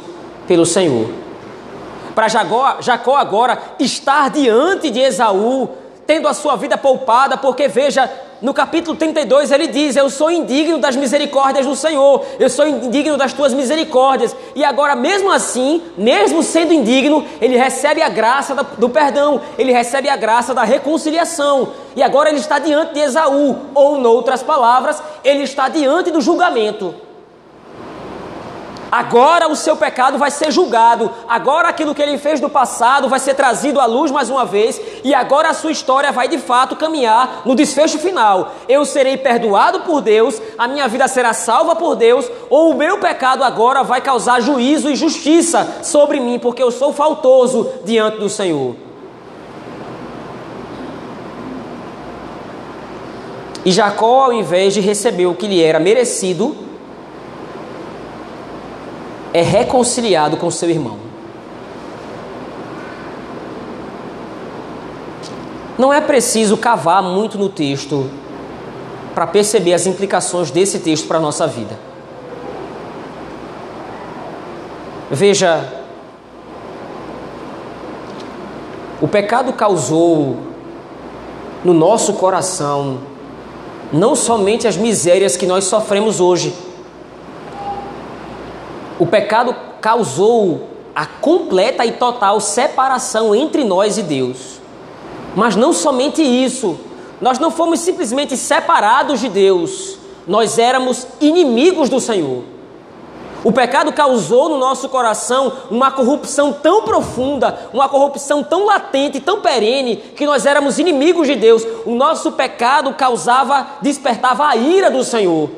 pelo 0.48 0.66
Senhor. 0.66 1.10
Para 2.16 2.28
Jacó, 2.28 3.16
agora 3.16 3.58
estar 3.80 4.30
diante 4.30 4.90
de 4.90 5.00
Esaú, 5.00 5.70
tendo 6.06 6.28
a 6.28 6.34
sua 6.34 6.56
vida 6.56 6.78
poupada, 6.78 7.38
porque 7.38 7.68
veja, 7.68 8.10
no 8.42 8.54
capítulo 8.54 8.96
32 8.96 9.52
ele 9.52 9.68
diz: 9.68 9.96
Eu 9.96 10.10
sou 10.10 10.32
indigno 10.32 10.78
das 10.78 10.96
misericórdias 10.96 11.66
do 11.66 11.76
Senhor, 11.76 12.26
eu 12.40 12.50
sou 12.50 12.68
indigno 12.68 13.18
das 13.18 13.34
tuas 13.34 13.54
misericórdias. 13.54 14.36
E 14.56 14.64
agora, 14.64 14.96
mesmo 14.96 15.32
assim, 15.32 15.82
mesmo 15.98 16.42
sendo 16.42 16.74
indigno, 16.74 17.26
ele 17.42 17.58
recebe 17.58 18.02
a 18.02 18.10
graça 18.10 18.56
do 18.78 18.90
perdão, 18.90 19.42
ele 19.58 19.74
recebe 19.74 20.10
a 20.10 20.16
graça 20.16 20.54
da 20.54 20.64
reconciliação. 20.64 21.70
E 21.96 22.04
agora 22.04 22.30
ele 22.30 22.40
está 22.40 22.60
diante 22.60 22.94
de 22.94 23.02
Esaú, 23.02 23.58
ou, 23.76 23.98
noutras 23.98 24.42
palavras, 24.42 25.02
ele 25.24 25.44
está 25.44 25.68
diante 25.68 26.12
do 26.12 26.22
julgamento. 26.22 27.09
Agora 28.92 29.48
o 29.48 29.56
seu 29.56 29.76
pecado 29.76 30.18
vai 30.18 30.32
ser 30.32 30.52
julgado. 30.52 31.12
Agora 31.28 31.70
aquilo 31.70 31.94
que 31.94 32.02
ele 32.02 32.18
fez 32.18 32.42
no 32.42 32.50
passado 32.50 33.08
vai 33.08 33.20
ser 33.20 33.36
trazido 33.36 33.80
à 33.80 33.86
luz 33.86 34.10
mais 34.12 34.30
uma 34.30 34.46
vez. 34.46 34.82
E 35.04 35.14
agora 35.14 35.50
a 35.50 35.54
sua 35.54 35.72
história 35.72 36.12
vai 36.12 36.28
de 36.28 36.40
fato 36.40 36.76
caminhar 36.76 37.44
no 37.46 37.56
desfecho 37.56 38.00
final. 38.00 38.54
Eu 38.68 38.84
serei 38.86 39.18
perdoado 39.18 39.82
por 39.82 40.02
Deus, 40.02 40.42
a 40.58 40.68
minha 40.68 40.88
vida 40.88 41.08
será 41.08 41.34
salva 41.34 41.76
por 41.76 41.96
Deus, 41.96 42.30
ou 42.50 42.72
o 42.72 42.78
meu 42.78 43.00
pecado 43.00 43.44
agora 43.44 43.84
vai 43.84 44.02
causar 44.02 44.42
juízo 44.42 44.90
e 44.90 44.96
justiça 44.96 45.80
sobre 45.84 46.20
mim, 46.20 46.40
porque 46.40 46.64
eu 46.64 46.72
sou 46.72 46.92
faltoso 46.92 47.70
diante 47.86 48.18
do 48.18 48.30
Senhor. 48.30 48.76
E 53.64 53.72
Jacó, 53.72 54.24
ao 54.24 54.34
invés 54.34 54.74
de 54.74 54.80
receber 54.80 55.28
o 55.28 55.36
que 55.36 55.46
lhe 55.46 55.62
era 55.62 55.80
merecido, 55.80 56.69
é 59.34 59.42
reconciliado 59.42 60.38
com 60.38 60.50
seu 60.50 60.70
irmão. 60.70 60.98
Não 65.78 65.94
é 65.94 66.02
preciso 66.02 66.58
cavar 66.58 67.02
muito 67.02 67.38
no 67.38 67.48
texto 67.48 68.10
para 69.16 69.26
perceber 69.26 69.74
as 69.74 69.86
implicações 69.86 70.52
desse 70.52 70.80
texto 70.80 71.08
para 71.08 71.18
a 71.18 71.22
nossa 71.22 71.48
vida. 71.48 71.80
Veja, 75.10 75.74
o 79.02 79.08
pecado 79.08 79.54
causou 79.54 80.38
no 81.64 81.74
nosso 81.74 82.14
coração 82.14 83.00
não 83.92 84.16
somente 84.16 84.68
as 84.68 84.78
misérias 84.78 85.36
que 85.36 85.48
nós 85.48 85.64
sofremos 85.64 86.20
hoje, 86.20 86.54
o 89.00 89.08
pecado 89.08 89.56
causou 89.80 90.68
a 90.94 91.06
completa 91.06 91.86
e 91.86 91.94
total 91.94 92.42
separação 92.42 93.34
entre 93.34 93.64
nós 93.64 93.98
e 93.98 94.04
Deus. 94.04 94.60
Mas 95.34 95.56
não 95.56 95.72
somente 95.72 96.22
isso, 96.22 96.78
nós 97.22 97.40
não 97.40 97.50
fomos 97.50 97.80
simplesmente 97.80 98.36
separados 98.36 99.22
de 99.22 99.30
Deus, 99.30 99.98
nós 100.28 100.60
éramos 100.60 101.08
inimigos 101.22 101.88
do 101.88 102.02
Senhor. 102.02 102.44
O 103.42 103.54
pecado 103.54 103.94
causou 103.94 104.50
no 104.50 104.58
nosso 104.58 104.90
coração 104.90 105.54
uma 105.72 105.90
corrupção 105.92 106.52
tão 106.52 106.82
profunda, 106.82 107.58
uma 107.72 107.88
corrupção 107.88 108.44
tão 108.44 108.66
latente, 108.66 109.22
tão 109.22 109.40
perene, 109.40 109.96
que 109.96 110.26
nós 110.26 110.46
éramos 110.46 110.78
inimigos 110.78 111.26
de 111.26 111.38
Deus. 111.38 111.66
O 111.86 111.96
nosso 111.96 112.34
pecado 112.34 112.94
causava, 112.96 113.66
despertava 113.82 114.46
a 114.46 114.58
ira 114.58 114.92
do 114.92 115.06
Senhor. 115.06 115.50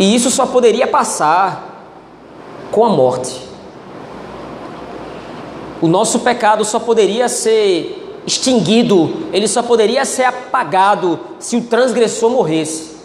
E 0.00 0.14
isso 0.14 0.30
só 0.30 0.46
poderia 0.46 0.86
passar 0.86 1.84
com 2.72 2.82
a 2.86 2.88
morte. 2.88 3.38
O 5.78 5.86
nosso 5.86 6.20
pecado 6.20 6.64
só 6.64 6.78
poderia 6.78 7.28
ser 7.28 8.22
extinguido, 8.26 9.28
ele 9.30 9.46
só 9.46 9.62
poderia 9.62 10.06
ser 10.06 10.24
apagado 10.24 11.20
se 11.38 11.54
o 11.54 11.64
transgressor 11.64 12.30
morresse. 12.30 12.96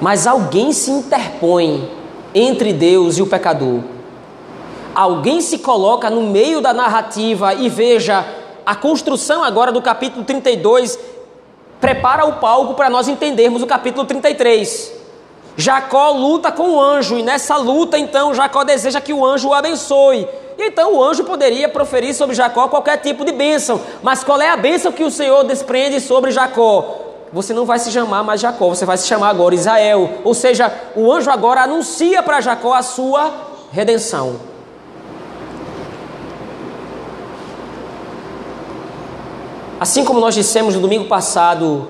Mas 0.00 0.24
alguém 0.24 0.72
se 0.72 0.92
interpõe 0.92 1.90
entre 2.32 2.72
Deus 2.72 3.18
e 3.18 3.22
o 3.22 3.26
pecador. 3.26 3.80
Alguém 4.94 5.40
se 5.40 5.58
coloca 5.58 6.08
no 6.08 6.22
meio 6.22 6.60
da 6.60 6.72
narrativa 6.72 7.54
e 7.54 7.68
veja 7.68 8.24
a 8.64 8.76
construção 8.76 9.42
agora 9.42 9.72
do 9.72 9.82
capítulo 9.82 10.24
32 10.24 10.96
prepara 11.80 12.24
o 12.24 12.34
palco 12.34 12.74
para 12.74 12.88
nós 12.88 13.08
entendermos 13.08 13.62
o 13.62 13.66
capítulo 13.66 14.06
33. 14.06 14.93
Jacó 15.56 16.10
luta 16.10 16.50
com 16.50 16.70
o 16.70 16.80
anjo 16.80 17.16
e 17.16 17.22
nessa 17.22 17.56
luta 17.56 17.96
então 17.96 18.34
Jacó 18.34 18.64
deseja 18.64 19.00
que 19.00 19.12
o 19.12 19.24
anjo 19.24 19.48
o 19.48 19.54
abençoe. 19.54 20.28
Então 20.58 20.94
o 20.94 21.02
anjo 21.02 21.24
poderia 21.24 21.68
proferir 21.68 22.14
sobre 22.14 22.34
Jacó 22.34 22.68
qualquer 22.68 22.98
tipo 22.98 23.24
de 23.24 23.32
bênção, 23.32 23.80
mas 24.02 24.24
qual 24.24 24.40
é 24.40 24.48
a 24.48 24.56
bênção 24.56 24.92
que 24.92 25.04
o 25.04 25.10
Senhor 25.10 25.44
desprende 25.44 26.00
sobre 26.00 26.30
Jacó? 26.30 27.00
Você 27.32 27.52
não 27.52 27.64
vai 27.64 27.80
se 27.80 27.90
chamar 27.90 28.22
mais 28.22 28.40
Jacó, 28.40 28.68
você 28.68 28.84
vai 28.84 28.96
se 28.96 29.08
chamar 29.08 29.28
agora 29.28 29.54
Israel. 29.54 30.18
Ou 30.22 30.34
seja, 30.34 30.72
o 30.94 31.12
anjo 31.12 31.30
agora 31.30 31.62
anuncia 31.62 32.22
para 32.22 32.40
Jacó 32.40 32.72
a 32.74 32.82
sua 32.82 33.32
redenção. 33.72 34.36
Assim 39.80 40.04
como 40.04 40.20
nós 40.20 40.34
dissemos 40.34 40.76
no 40.76 40.80
domingo 40.80 41.06
passado, 41.06 41.88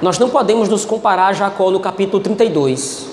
nós 0.00 0.18
não 0.18 0.28
podemos 0.28 0.68
nos 0.68 0.84
comparar 0.84 1.28
a 1.28 1.32
Jacó 1.32 1.70
no 1.70 1.80
capítulo 1.80 2.22
32. 2.22 3.06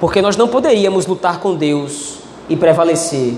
Porque 0.00 0.22
nós 0.22 0.36
não 0.36 0.48
poderíamos 0.48 1.06
lutar 1.06 1.40
com 1.40 1.54
Deus 1.54 2.20
e 2.48 2.56
prevalecer. 2.56 3.34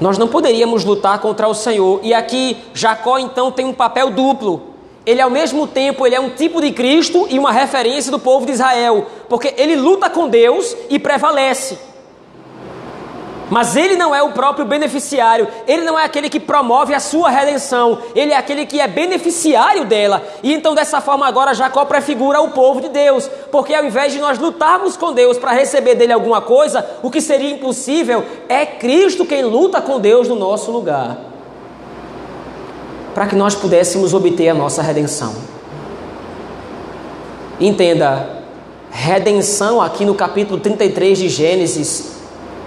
Nós 0.00 0.18
não 0.18 0.26
poderíamos 0.26 0.84
lutar 0.84 1.20
contra 1.20 1.46
o 1.46 1.54
Senhor. 1.54 2.00
E 2.02 2.12
aqui 2.12 2.56
Jacó 2.74 3.18
então 3.18 3.52
tem 3.52 3.64
um 3.64 3.72
papel 3.72 4.10
duplo. 4.10 4.74
Ele 5.06 5.20
ao 5.20 5.30
mesmo 5.30 5.68
tempo 5.68 6.04
ele 6.04 6.16
é 6.16 6.20
um 6.20 6.30
tipo 6.30 6.60
de 6.60 6.72
Cristo 6.72 7.28
e 7.30 7.38
uma 7.38 7.52
referência 7.52 8.10
do 8.10 8.18
povo 8.18 8.44
de 8.44 8.52
Israel, 8.52 9.06
porque 9.28 9.54
ele 9.56 9.76
luta 9.76 10.10
com 10.10 10.28
Deus 10.28 10.76
e 10.90 10.98
prevalece. 10.98 11.78
Mas 13.48 13.76
ele 13.76 13.94
não 13.94 14.12
é 14.12 14.22
o 14.22 14.32
próprio 14.32 14.66
beneficiário, 14.66 15.46
ele 15.68 15.82
não 15.82 15.96
é 15.96 16.04
aquele 16.04 16.28
que 16.28 16.40
promove 16.40 16.92
a 16.92 16.98
sua 16.98 17.30
redenção, 17.30 17.98
ele 18.14 18.32
é 18.32 18.36
aquele 18.36 18.66
que 18.66 18.80
é 18.80 18.88
beneficiário 18.88 19.84
dela. 19.84 20.22
E 20.42 20.52
então, 20.52 20.74
dessa 20.74 21.00
forma, 21.00 21.26
agora 21.26 21.54
Jacó 21.54 21.84
prefigura 21.84 22.40
o 22.40 22.50
povo 22.50 22.80
de 22.80 22.88
Deus, 22.88 23.30
porque 23.52 23.72
ao 23.72 23.84
invés 23.84 24.12
de 24.12 24.18
nós 24.18 24.38
lutarmos 24.38 24.96
com 24.96 25.12
Deus 25.12 25.38
para 25.38 25.52
receber 25.52 25.94
dele 25.94 26.12
alguma 26.12 26.40
coisa, 26.40 26.84
o 27.04 27.10
que 27.10 27.20
seria 27.20 27.50
impossível, 27.50 28.24
é 28.48 28.66
Cristo 28.66 29.24
quem 29.24 29.44
luta 29.44 29.80
com 29.80 30.00
Deus 30.00 30.26
no 30.26 30.34
nosso 30.34 30.72
lugar, 30.72 31.16
para 33.14 33.28
que 33.28 33.36
nós 33.36 33.54
pudéssemos 33.54 34.12
obter 34.12 34.48
a 34.48 34.54
nossa 34.54 34.82
redenção. 34.82 35.32
Entenda, 37.60 38.28
redenção 38.90 39.80
aqui 39.80 40.04
no 40.04 40.16
capítulo 40.16 40.58
33 40.58 41.16
de 41.16 41.28
Gênesis 41.28 42.15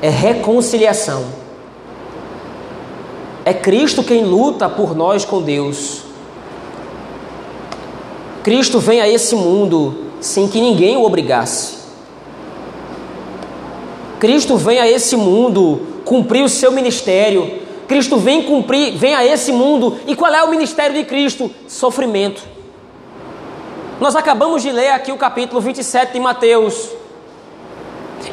é 0.01 0.09
reconciliação. 0.09 1.25
É 3.43 3.53
Cristo 3.53 4.03
quem 4.03 4.23
luta 4.23 4.69
por 4.69 4.95
nós 4.95 5.25
com 5.25 5.41
Deus. 5.41 6.01
Cristo 8.43 8.79
vem 8.79 9.01
a 9.01 9.07
esse 9.07 9.35
mundo 9.35 10.05
sem 10.21 10.47
que 10.47 10.61
ninguém 10.61 10.97
o 10.97 11.03
obrigasse. 11.03 11.79
Cristo 14.19 14.57
vem 14.57 14.79
a 14.79 14.89
esse 14.89 15.15
mundo 15.15 15.81
cumprir 16.03 16.43
o 16.43 16.49
seu 16.49 16.71
ministério. 16.71 17.59
Cristo 17.87 18.17
vem 18.17 18.43
cumprir, 18.43 18.95
vem 18.97 19.15
a 19.15 19.25
esse 19.25 19.51
mundo. 19.51 19.97
E 20.05 20.15
qual 20.15 20.33
é 20.33 20.43
o 20.43 20.49
ministério 20.49 20.95
de 20.95 21.03
Cristo? 21.05 21.49
Sofrimento. 21.67 22.43
Nós 23.99 24.15
acabamos 24.15 24.61
de 24.61 24.71
ler 24.71 24.91
aqui 24.91 25.11
o 25.11 25.17
capítulo 25.17 25.59
27 25.59 26.13
de 26.13 26.19
Mateus. 26.19 26.98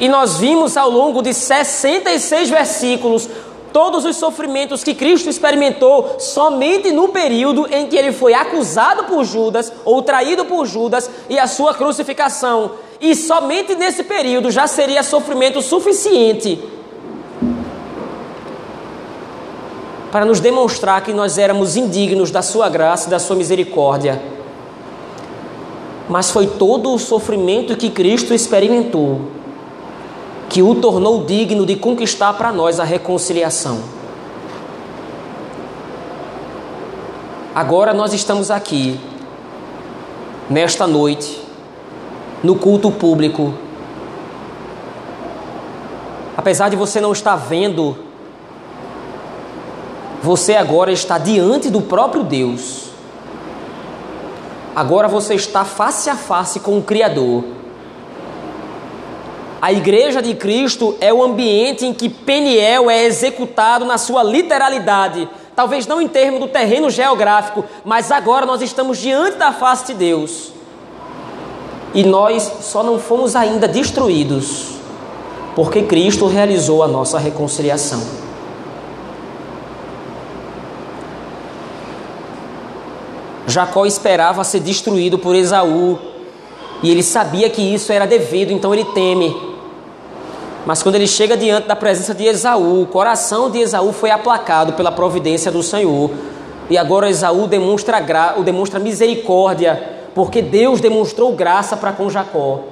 E 0.00 0.08
nós 0.08 0.38
vimos 0.38 0.76
ao 0.76 0.90
longo 0.90 1.22
de 1.22 1.32
66 1.32 2.50
versículos 2.50 3.28
todos 3.72 4.06
os 4.06 4.16
sofrimentos 4.16 4.82
que 4.82 4.94
Cristo 4.94 5.28
experimentou 5.28 6.16
somente 6.18 6.90
no 6.92 7.08
período 7.08 7.66
em 7.70 7.86
que 7.86 7.96
ele 7.96 8.10
foi 8.10 8.32
acusado 8.32 9.04
por 9.04 9.22
Judas 9.24 9.70
ou 9.84 10.00
traído 10.00 10.46
por 10.46 10.64
Judas 10.66 11.10
e 11.28 11.38
a 11.38 11.46
sua 11.46 11.74
crucificação. 11.74 12.72
E 13.00 13.14
somente 13.14 13.74
nesse 13.74 14.02
período 14.04 14.50
já 14.50 14.66
seria 14.66 15.02
sofrimento 15.02 15.60
suficiente 15.60 16.58
para 20.10 20.24
nos 20.24 20.40
demonstrar 20.40 21.02
que 21.02 21.12
nós 21.12 21.36
éramos 21.36 21.76
indignos 21.76 22.30
da 22.30 22.40
sua 22.40 22.70
graça 22.70 23.08
e 23.08 23.10
da 23.10 23.18
sua 23.18 23.36
misericórdia. 23.36 24.22
Mas 26.08 26.30
foi 26.30 26.46
todo 26.46 26.94
o 26.94 26.98
sofrimento 26.98 27.76
que 27.76 27.90
Cristo 27.90 28.32
experimentou 28.32 29.35
que 30.56 30.62
o 30.62 30.74
tornou 30.74 31.26
digno 31.26 31.66
de 31.66 31.76
conquistar 31.76 32.32
para 32.32 32.50
nós 32.50 32.80
a 32.80 32.84
reconciliação. 32.84 33.78
Agora 37.54 37.92
nós 37.92 38.14
estamos 38.14 38.50
aqui, 38.50 38.98
nesta 40.48 40.86
noite, 40.86 41.42
no 42.42 42.56
culto 42.56 42.90
público. 42.90 43.52
Apesar 46.34 46.70
de 46.70 46.76
você 46.76 47.02
não 47.02 47.12
estar 47.12 47.36
vendo, 47.36 47.94
você 50.22 50.54
agora 50.54 50.90
está 50.90 51.18
diante 51.18 51.68
do 51.68 51.82
próprio 51.82 52.22
Deus. 52.22 52.92
Agora 54.74 55.06
você 55.06 55.34
está 55.34 55.66
face 55.66 56.08
a 56.08 56.16
face 56.16 56.60
com 56.60 56.78
o 56.78 56.82
Criador. 56.82 57.44
A 59.60 59.72
igreja 59.72 60.20
de 60.20 60.34
Cristo 60.34 60.96
é 61.00 61.12
o 61.12 61.22
ambiente 61.22 61.86
em 61.86 61.94
que 61.94 62.08
Peniel 62.08 62.90
é 62.90 63.04
executado 63.04 63.84
na 63.84 63.96
sua 63.96 64.22
literalidade. 64.22 65.28
Talvez 65.54 65.86
não 65.86 66.00
em 66.00 66.06
termos 66.06 66.40
do 66.40 66.48
terreno 66.48 66.90
geográfico, 66.90 67.64
mas 67.82 68.12
agora 68.12 68.44
nós 68.44 68.60
estamos 68.60 68.98
diante 68.98 69.38
da 69.38 69.52
face 69.52 69.86
de 69.86 69.94
Deus. 69.94 70.52
E 71.94 72.04
nós 72.04 72.42
só 72.60 72.82
não 72.82 72.98
fomos 72.98 73.34
ainda 73.34 73.66
destruídos, 73.66 74.72
porque 75.54 75.82
Cristo 75.82 76.26
realizou 76.26 76.82
a 76.82 76.88
nossa 76.88 77.18
reconciliação. 77.18 78.02
Jacó 83.46 83.86
esperava 83.86 84.44
ser 84.44 84.60
destruído 84.60 85.18
por 85.18 85.34
Esaú, 85.34 85.98
e 86.82 86.90
ele 86.90 87.02
sabia 87.02 87.48
que 87.48 87.62
isso 87.62 87.90
era 87.90 88.06
devido, 88.06 88.52
então 88.52 88.74
ele 88.74 88.84
teme. 88.84 89.45
Mas 90.66 90.82
quando 90.82 90.96
ele 90.96 91.06
chega 91.06 91.36
diante 91.36 91.68
da 91.68 91.76
presença 91.76 92.12
de 92.12 92.24
Esaú, 92.24 92.82
o 92.82 92.86
coração 92.86 93.48
de 93.48 93.60
Esaú 93.60 93.92
foi 93.92 94.10
aplacado 94.10 94.72
pela 94.72 94.90
providência 94.90 95.52
do 95.52 95.62
Senhor. 95.62 96.10
E 96.68 96.76
agora 96.76 97.08
Esaú 97.08 97.46
demonstra, 97.46 98.00
gra... 98.00 98.32
demonstra 98.44 98.80
misericórdia, 98.80 99.80
porque 100.12 100.42
Deus 100.42 100.80
demonstrou 100.80 101.32
graça 101.32 101.76
para 101.76 101.92
com 101.92 102.10
Jacó. 102.10 102.64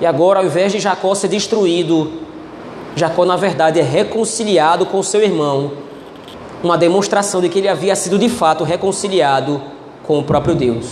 E 0.00 0.06
agora, 0.06 0.38
ao 0.38 0.46
invés 0.46 0.70
de 0.70 0.78
Jacó 0.78 1.16
ser 1.16 1.26
destruído, 1.26 2.12
Jacó, 2.94 3.24
na 3.24 3.36
verdade, 3.36 3.80
é 3.80 3.82
reconciliado 3.82 4.86
com 4.86 5.02
seu 5.02 5.20
irmão. 5.20 5.72
Uma 6.62 6.78
demonstração 6.78 7.40
de 7.40 7.48
que 7.48 7.58
ele 7.58 7.68
havia 7.68 7.96
sido 7.96 8.20
de 8.20 8.28
fato 8.28 8.62
reconciliado 8.62 9.60
com 10.04 10.20
o 10.20 10.22
próprio 10.22 10.54
Deus. 10.54 10.86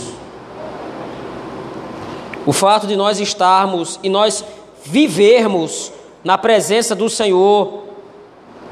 O 2.45 2.51
fato 2.51 2.85
de 2.85 2.97
nós 2.97 3.21
estarmos 3.21 3.97
e 4.03 4.09
nós 4.09 4.43
vivermos 4.83 5.93
na 6.25 6.39
presença 6.39 6.95
do 6.95 7.07
Senhor, 7.07 7.83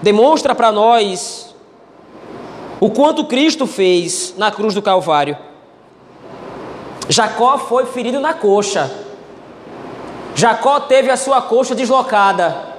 demonstra 0.02 0.56
para 0.56 0.72
nós 0.72 1.56
o 2.80 2.89
quanto 2.89 3.26
Cristo 3.26 3.68
fez 3.68 4.34
na 4.36 4.52
cruz 4.52 4.74
do 4.74 4.82
Calvário. 4.82 5.38
Jacó 7.08 7.60
foi 7.60 7.86
ferido 7.86 8.20
na 8.20 8.34
coxa. 8.34 8.92
Jacó 10.34 10.80
teve 10.80 11.12
a 11.12 11.16
sua 11.16 11.44
coxa 11.44 11.76
deslocada 11.76 12.74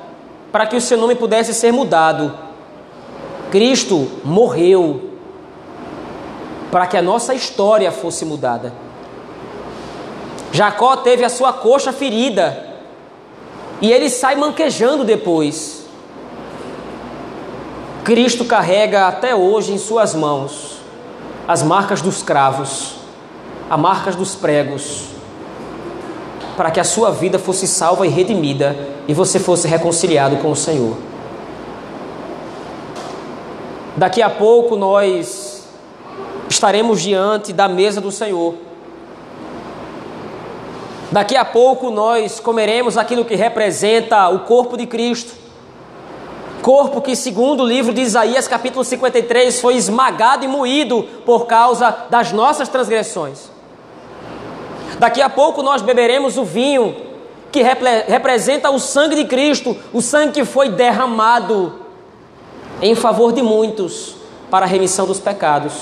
para 0.50 0.66
que 0.66 0.74
o 0.74 0.80
seu 0.80 0.98
nome 0.98 1.14
pudesse 1.14 1.54
ser 1.54 1.72
mudado. 1.72 2.36
Cristo 3.52 4.10
morreu 4.24 5.12
para 6.72 6.88
que 6.88 6.96
a 6.96 7.02
nossa 7.02 7.32
história 7.32 7.92
fosse 7.92 8.24
mudada. 8.24 8.74
Jacó 10.50 10.96
teve 10.96 11.24
a 11.24 11.28
sua 11.28 11.52
coxa 11.52 11.92
ferida 11.92 12.73
e 13.84 13.92
ele 13.92 14.08
sai 14.08 14.34
manquejando 14.34 15.04
depois. 15.04 15.84
Cristo 18.02 18.46
carrega 18.46 19.06
até 19.06 19.34
hoje 19.34 19.74
em 19.74 19.78
suas 19.78 20.14
mãos 20.14 20.78
as 21.46 21.62
marcas 21.62 22.00
dos 22.00 22.22
cravos, 22.22 22.94
as 23.68 23.78
marcas 23.78 24.16
dos 24.16 24.34
pregos, 24.34 25.08
para 26.56 26.70
que 26.70 26.80
a 26.80 26.84
sua 26.84 27.10
vida 27.10 27.38
fosse 27.38 27.66
salva 27.66 28.06
e 28.06 28.08
redimida 28.08 28.74
e 29.06 29.12
você 29.12 29.38
fosse 29.38 29.68
reconciliado 29.68 30.36
com 30.38 30.50
o 30.50 30.56
Senhor. 30.56 30.96
Daqui 33.98 34.22
a 34.22 34.30
pouco 34.30 34.76
nós 34.76 35.68
estaremos 36.48 37.02
diante 37.02 37.52
da 37.52 37.68
mesa 37.68 38.00
do 38.00 38.10
Senhor. 38.10 38.54
Daqui 41.14 41.36
a 41.36 41.44
pouco 41.44 41.92
nós 41.92 42.40
comeremos 42.40 42.98
aquilo 42.98 43.24
que 43.24 43.36
representa 43.36 44.28
o 44.30 44.40
corpo 44.40 44.76
de 44.76 44.84
Cristo. 44.84 45.32
Corpo 46.60 47.00
que, 47.00 47.14
segundo 47.14 47.62
o 47.62 47.66
livro 47.66 47.94
de 47.94 48.00
Isaías, 48.00 48.48
capítulo 48.48 48.84
53, 48.84 49.60
foi 49.60 49.76
esmagado 49.76 50.44
e 50.44 50.48
moído 50.48 51.04
por 51.24 51.46
causa 51.46 51.96
das 52.10 52.32
nossas 52.32 52.68
transgressões. 52.68 53.48
Daqui 54.98 55.22
a 55.22 55.30
pouco 55.30 55.62
nós 55.62 55.82
beberemos 55.82 56.36
o 56.36 56.42
vinho 56.42 56.96
que 57.52 57.62
representa 57.62 58.68
o 58.72 58.80
sangue 58.80 59.14
de 59.14 59.24
Cristo, 59.24 59.76
o 59.92 60.02
sangue 60.02 60.32
que 60.32 60.44
foi 60.44 60.68
derramado 60.68 61.78
em 62.82 62.96
favor 62.96 63.32
de 63.32 63.40
muitos 63.40 64.16
para 64.50 64.66
a 64.66 64.68
remissão 64.68 65.06
dos 65.06 65.20
pecados. 65.20 65.74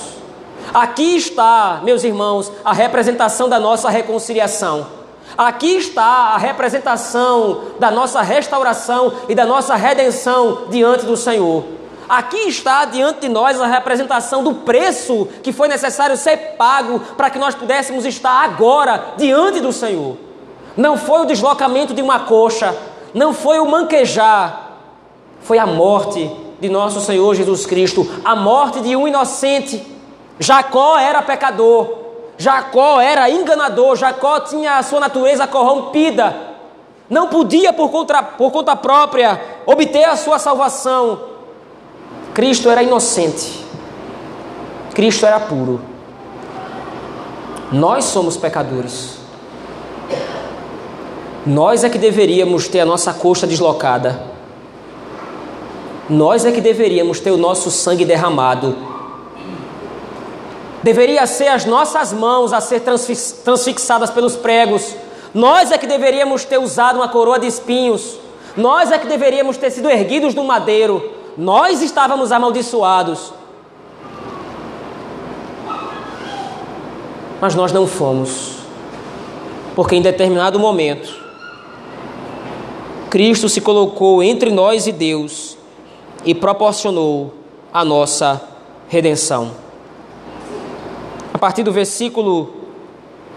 Aqui 0.74 1.16
está, 1.16 1.80
meus 1.82 2.04
irmãos, 2.04 2.52
a 2.62 2.74
representação 2.74 3.48
da 3.48 3.58
nossa 3.58 3.88
reconciliação. 3.88 5.00
Aqui 5.36 5.76
está 5.76 6.04
a 6.04 6.38
representação 6.38 7.62
da 7.78 7.90
nossa 7.90 8.20
restauração 8.22 9.12
e 9.28 9.34
da 9.34 9.46
nossa 9.46 9.74
redenção 9.74 10.66
diante 10.68 11.06
do 11.06 11.16
Senhor. 11.16 11.64
Aqui 12.08 12.48
está 12.48 12.84
diante 12.84 13.20
de 13.20 13.28
nós 13.28 13.60
a 13.60 13.66
representação 13.66 14.44
do 14.44 14.54
preço 14.56 15.26
que 15.42 15.52
foi 15.52 15.68
necessário 15.68 16.16
ser 16.16 16.56
pago 16.58 17.00
para 17.16 17.30
que 17.30 17.38
nós 17.38 17.54
pudéssemos 17.54 18.04
estar 18.04 18.44
agora 18.44 19.14
diante 19.16 19.60
do 19.60 19.72
Senhor. 19.72 20.16
Não 20.76 20.96
foi 20.96 21.20
o 21.20 21.24
deslocamento 21.24 21.94
de 21.94 22.02
uma 22.02 22.20
coxa, 22.20 22.76
não 23.14 23.32
foi 23.32 23.60
o 23.60 23.66
manquejar, 23.66 24.72
foi 25.40 25.58
a 25.58 25.66
morte 25.66 26.30
de 26.60 26.68
nosso 26.68 27.00
Senhor 27.00 27.34
Jesus 27.34 27.66
Cristo, 27.66 28.06
a 28.24 28.36
morte 28.36 28.80
de 28.80 28.94
um 28.94 29.08
inocente. 29.08 29.82
Jacó 30.38 30.98
era 30.98 31.22
pecador, 31.22 32.01
Jacó 32.42 33.00
era 33.00 33.30
enganador, 33.30 33.94
Jacó 33.94 34.40
tinha 34.40 34.76
a 34.76 34.82
sua 34.82 34.98
natureza 34.98 35.46
corrompida, 35.46 36.34
não 37.08 37.28
podia 37.28 37.72
por 37.72 37.88
conta, 37.88 38.20
por 38.20 38.50
conta 38.50 38.74
própria 38.74 39.40
obter 39.64 40.04
a 40.04 40.16
sua 40.16 40.40
salvação. 40.40 41.20
Cristo 42.34 42.68
era 42.68 42.82
inocente, 42.82 43.64
Cristo 44.92 45.24
era 45.24 45.38
puro. 45.38 45.80
Nós 47.70 48.06
somos 48.06 48.36
pecadores. 48.36 49.18
Nós 51.46 51.84
é 51.84 51.88
que 51.88 51.98
deveríamos 51.98 52.66
ter 52.66 52.80
a 52.80 52.84
nossa 52.84 53.14
coxa 53.14 53.46
deslocada. 53.46 54.20
Nós 56.10 56.44
é 56.44 56.50
que 56.50 56.60
deveríamos 56.60 57.20
ter 57.20 57.30
o 57.30 57.36
nosso 57.36 57.70
sangue 57.70 58.04
derramado. 58.04 58.91
Deveria 60.82 61.26
ser 61.26 61.48
as 61.48 61.64
nossas 61.64 62.12
mãos 62.12 62.52
a 62.52 62.60
ser 62.60 62.80
transfixadas 62.80 64.10
pelos 64.10 64.34
pregos. 64.34 64.96
Nós 65.32 65.70
é 65.70 65.78
que 65.78 65.86
deveríamos 65.86 66.44
ter 66.44 66.58
usado 66.58 66.96
uma 66.96 67.08
coroa 67.08 67.38
de 67.38 67.46
espinhos. 67.46 68.18
Nós 68.56 68.90
é 68.90 68.98
que 68.98 69.06
deveríamos 69.06 69.56
ter 69.56 69.70
sido 69.70 69.88
erguidos 69.88 70.34
do 70.34 70.42
madeiro. 70.42 71.12
Nós 71.38 71.80
estávamos 71.82 72.32
amaldiçoados. 72.32 73.32
Mas 77.40 77.54
nós 77.54 77.72
não 77.72 77.86
fomos. 77.86 78.56
Porque 79.74 79.96
em 79.96 80.02
determinado 80.02 80.58
momento, 80.58 81.16
Cristo 83.08 83.48
se 83.48 83.60
colocou 83.60 84.22
entre 84.22 84.50
nós 84.50 84.86
e 84.86 84.92
Deus 84.92 85.56
e 86.24 86.34
proporcionou 86.34 87.32
a 87.72 87.84
nossa 87.84 88.40
redenção. 88.88 89.52
A 91.34 91.38
partir 91.38 91.62
do 91.62 91.72
versículo 91.72 92.54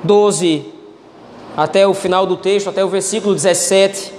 12 0.04 0.74
até 1.56 1.88
o 1.88 1.94
final 1.94 2.26
do 2.26 2.36
texto, 2.36 2.70
até 2.70 2.84
o 2.84 2.90
versículo 2.90 3.34
17, 3.34 4.14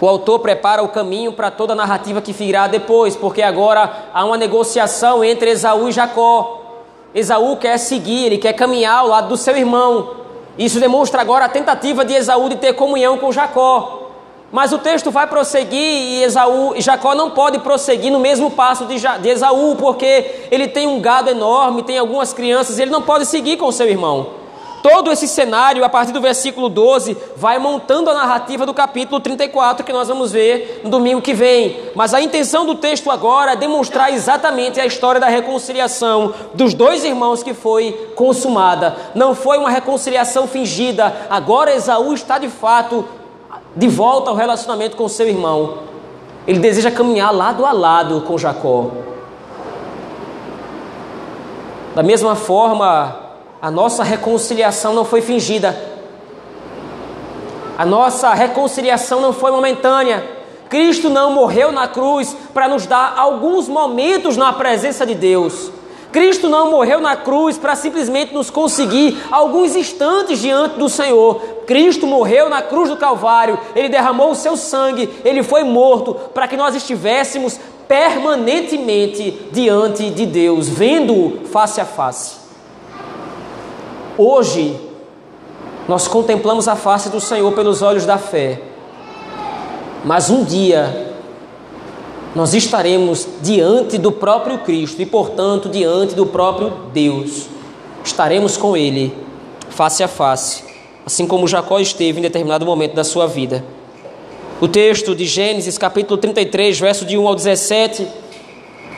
o 0.00 0.08
autor 0.08 0.40
prepara 0.40 0.82
o 0.82 0.88
caminho 0.88 1.32
para 1.32 1.50
toda 1.50 1.72
a 1.72 1.76
narrativa 1.76 2.20
que 2.20 2.32
virá 2.32 2.66
depois, 2.66 3.14
porque 3.16 3.40
agora 3.40 4.08
há 4.12 4.24
uma 4.24 4.36
negociação 4.36 5.24
entre 5.24 5.50
Esaú 5.50 5.88
e 5.88 5.92
Jacó. 5.92 6.62
Esaú 7.14 7.56
quer 7.56 7.78
seguir, 7.78 8.26
ele 8.26 8.38
quer 8.38 8.52
caminhar 8.52 8.98
ao 8.98 9.08
lado 9.08 9.28
do 9.28 9.36
seu 9.36 9.56
irmão. 9.56 10.16
Isso 10.58 10.80
demonstra 10.80 11.20
agora 11.22 11.46
a 11.46 11.48
tentativa 11.48 12.04
de 12.04 12.12
Esaú 12.14 12.48
de 12.48 12.56
ter 12.56 12.74
comunhão 12.74 13.16
com 13.18 13.32
Jacó. 13.32 14.05
Mas 14.52 14.72
o 14.72 14.78
texto 14.78 15.10
vai 15.10 15.26
prosseguir 15.26 15.80
e 15.80 16.22
Esaú, 16.22 16.74
Jacó 16.78 17.14
não 17.14 17.30
pode 17.30 17.58
prosseguir 17.58 18.12
no 18.12 18.20
mesmo 18.20 18.50
passo 18.50 18.84
de, 18.86 18.96
de 18.96 19.28
Esaú, 19.28 19.76
porque 19.76 20.46
ele 20.50 20.68
tem 20.68 20.86
um 20.86 21.00
gado 21.00 21.28
enorme, 21.28 21.82
tem 21.82 21.98
algumas 21.98 22.32
crianças, 22.32 22.78
ele 22.78 22.90
não 22.90 23.02
pode 23.02 23.26
seguir 23.26 23.56
com 23.56 23.70
seu 23.72 23.88
irmão. 23.88 24.46
Todo 24.88 25.10
esse 25.10 25.26
cenário, 25.26 25.84
a 25.84 25.88
partir 25.88 26.12
do 26.12 26.20
versículo 26.20 26.68
12, 26.68 27.16
vai 27.34 27.58
montando 27.58 28.08
a 28.08 28.14
narrativa 28.14 28.64
do 28.64 28.72
capítulo 28.72 29.18
34, 29.18 29.84
que 29.84 29.92
nós 29.92 30.06
vamos 30.06 30.30
ver 30.30 30.82
no 30.84 30.90
domingo 30.90 31.20
que 31.20 31.34
vem. 31.34 31.76
Mas 31.92 32.14
a 32.14 32.20
intenção 32.20 32.64
do 32.64 32.76
texto 32.76 33.10
agora 33.10 33.54
é 33.54 33.56
demonstrar 33.56 34.12
exatamente 34.12 34.78
a 34.78 34.86
história 34.86 35.20
da 35.20 35.26
reconciliação 35.26 36.32
dos 36.54 36.72
dois 36.72 37.02
irmãos 37.02 37.42
que 37.42 37.52
foi 37.52 38.12
consumada. 38.14 38.96
Não 39.12 39.34
foi 39.34 39.58
uma 39.58 39.70
reconciliação 39.70 40.46
fingida. 40.46 41.26
Agora 41.28 41.74
Esaú 41.74 42.14
está 42.14 42.38
de 42.38 42.48
fato 42.48 43.04
de 43.76 43.88
volta 43.88 44.30
ao 44.30 44.36
relacionamento 44.36 44.96
com 44.96 45.06
seu 45.08 45.28
irmão. 45.28 45.78
Ele 46.46 46.58
deseja 46.58 46.90
caminhar 46.90 47.32
lado 47.32 47.66
a 47.66 47.72
lado 47.72 48.22
com 48.22 48.38
Jacó. 48.38 48.90
Da 51.94 52.02
mesma 52.02 52.34
forma, 52.34 53.16
a 53.60 53.70
nossa 53.70 54.02
reconciliação 54.02 54.94
não 54.94 55.04
foi 55.04 55.20
fingida. 55.20 55.78
A 57.76 57.84
nossa 57.84 58.32
reconciliação 58.32 59.20
não 59.20 59.32
foi 59.32 59.50
momentânea. 59.50 60.24
Cristo 60.68 61.10
não 61.10 61.30
morreu 61.30 61.70
na 61.70 61.86
cruz 61.86 62.34
para 62.54 62.68
nos 62.68 62.86
dar 62.86 63.14
alguns 63.16 63.68
momentos 63.68 64.36
na 64.36 64.52
presença 64.52 65.04
de 65.04 65.14
Deus. 65.14 65.70
Cristo 66.12 66.48
não 66.48 66.70
morreu 66.70 67.00
na 67.00 67.16
cruz 67.16 67.58
para 67.58 67.76
simplesmente 67.76 68.32
nos 68.32 68.50
conseguir 68.50 69.18
alguns 69.30 69.76
instantes 69.76 70.40
diante 70.40 70.78
do 70.78 70.88
Senhor. 70.88 71.40
Cristo 71.66 72.06
morreu 72.06 72.48
na 72.48 72.62
cruz 72.62 72.88
do 72.88 72.96
Calvário, 72.96 73.58
ele 73.74 73.88
derramou 73.88 74.30
o 74.30 74.34
seu 74.34 74.56
sangue, 74.56 75.08
ele 75.24 75.42
foi 75.42 75.64
morto 75.64 76.14
para 76.32 76.48
que 76.48 76.56
nós 76.56 76.74
estivéssemos 76.74 77.58
permanentemente 77.88 79.48
diante 79.52 80.10
de 80.10 80.26
Deus, 80.26 80.68
vendo-o 80.68 81.46
face 81.46 81.80
a 81.80 81.84
face. 81.84 82.36
Hoje, 84.18 84.80
nós 85.86 86.08
contemplamos 86.08 86.66
a 86.66 86.74
face 86.74 87.10
do 87.10 87.20
Senhor 87.20 87.52
pelos 87.52 87.82
olhos 87.82 88.06
da 88.06 88.18
fé, 88.18 88.60
mas 90.04 90.30
um 90.30 90.42
dia 90.42 91.05
nós 92.36 92.52
estaremos 92.52 93.26
diante 93.40 93.96
do 93.96 94.12
próprio 94.12 94.58
Cristo 94.58 95.00
e, 95.00 95.06
portanto, 95.06 95.70
diante 95.70 96.14
do 96.14 96.26
próprio 96.26 96.70
Deus. 96.92 97.46
Estaremos 98.04 98.58
com 98.58 98.76
Ele 98.76 99.10
face 99.70 100.02
a 100.02 100.08
face, 100.08 100.62
assim 101.06 101.26
como 101.26 101.48
Jacó 101.48 101.80
esteve 101.80 102.18
em 102.18 102.22
determinado 102.22 102.66
momento 102.66 102.94
da 102.94 103.04
sua 103.04 103.26
vida. 103.26 103.64
O 104.60 104.68
texto 104.68 105.14
de 105.14 105.24
Gênesis, 105.24 105.78
capítulo 105.78 106.18
33, 106.18 106.78
verso 106.78 107.06
de 107.06 107.16
1 107.16 107.26
ao 107.26 107.34
17 107.34 108.06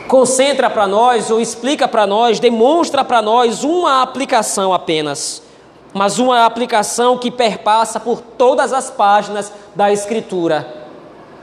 concentra 0.08 0.68
para 0.68 0.88
nós 0.88 1.30
ou 1.30 1.40
explica 1.40 1.86
para 1.86 2.08
nós, 2.08 2.40
demonstra 2.40 3.04
para 3.04 3.22
nós 3.22 3.62
uma 3.62 4.02
aplicação 4.02 4.72
apenas, 4.74 5.44
mas 5.94 6.18
uma 6.18 6.44
aplicação 6.44 7.16
que 7.16 7.30
perpassa 7.30 8.00
por 8.00 8.20
todas 8.20 8.72
as 8.72 8.90
páginas 8.90 9.52
da 9.76 9.92
Escritura. 9.92 10.77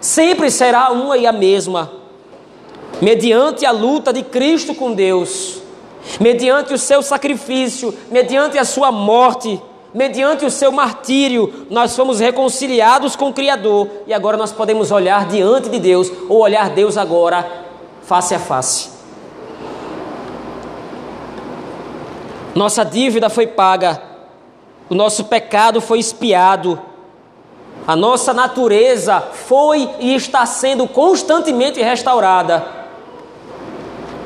Sempre 0.06 0.52
será 0.52 0.91
uma 0.91 1.18
e 1.18 1.26
a 1.26 1.32
mesma, 1.32 1.91
mediante 3.02 3.65
a 3.65 3.72
luta 3.72 4.13
de 4.13 4.22
Cristo 4.22 4.76
com 4.76 4.94
Deus, 4.94 5.63
mediante 6.20 6.76
o 6.76 6.78
seu 6.78 7.02
sacrifício, 7.02 7.91
mediante 8.12 8.56
a 8.56 8.63
sua 8.63 8.91
morte, 8.91 9.60
mediante 9.91 10.46
o 10.46 10.52
seu 10.52 10.72
martírio, 10.72 11.65
nós 11.72 11.96
fomos 11.96 12.20
reconciliados 12.20 13.15
com 13.15 13.30
o 13.30 13.34
Criador 13.34 13.89
e 14.06 14.13
agora 14.13 14.38
nós 14.38 14.52
podemos 14.52 14.91
olhar 14.91 15.26
diante 15.26 15.70
de 15.70 15.80
Deus 15.80 16.12
ou 16.30 16.38
olhar 16.38 16.70
Deus 16.70 16.98
agora 16.98 17.65
face 18.04 18.36
a 18.36 18.39
face. 18.39 18.91
Nossa 22.54 22.84
dívida 22.86 23.28
foi 23.28 23.48
paga, 23.48 24.00
o 24.88 24.94
nosso 24.94 25.24
pecado 25.24 25.82
foi 25.82 25.98
expiado, 25.98 26.80
a 27.88 27.95
nossa 27.95 28.33
natureza 28.33 29.21
foi 29.21 29.89
e 29.99 30.15
está 30.15 30.45
sendo 30.45 30.88
constantemente 30.88 31.81
restaurada, 31.81 32.65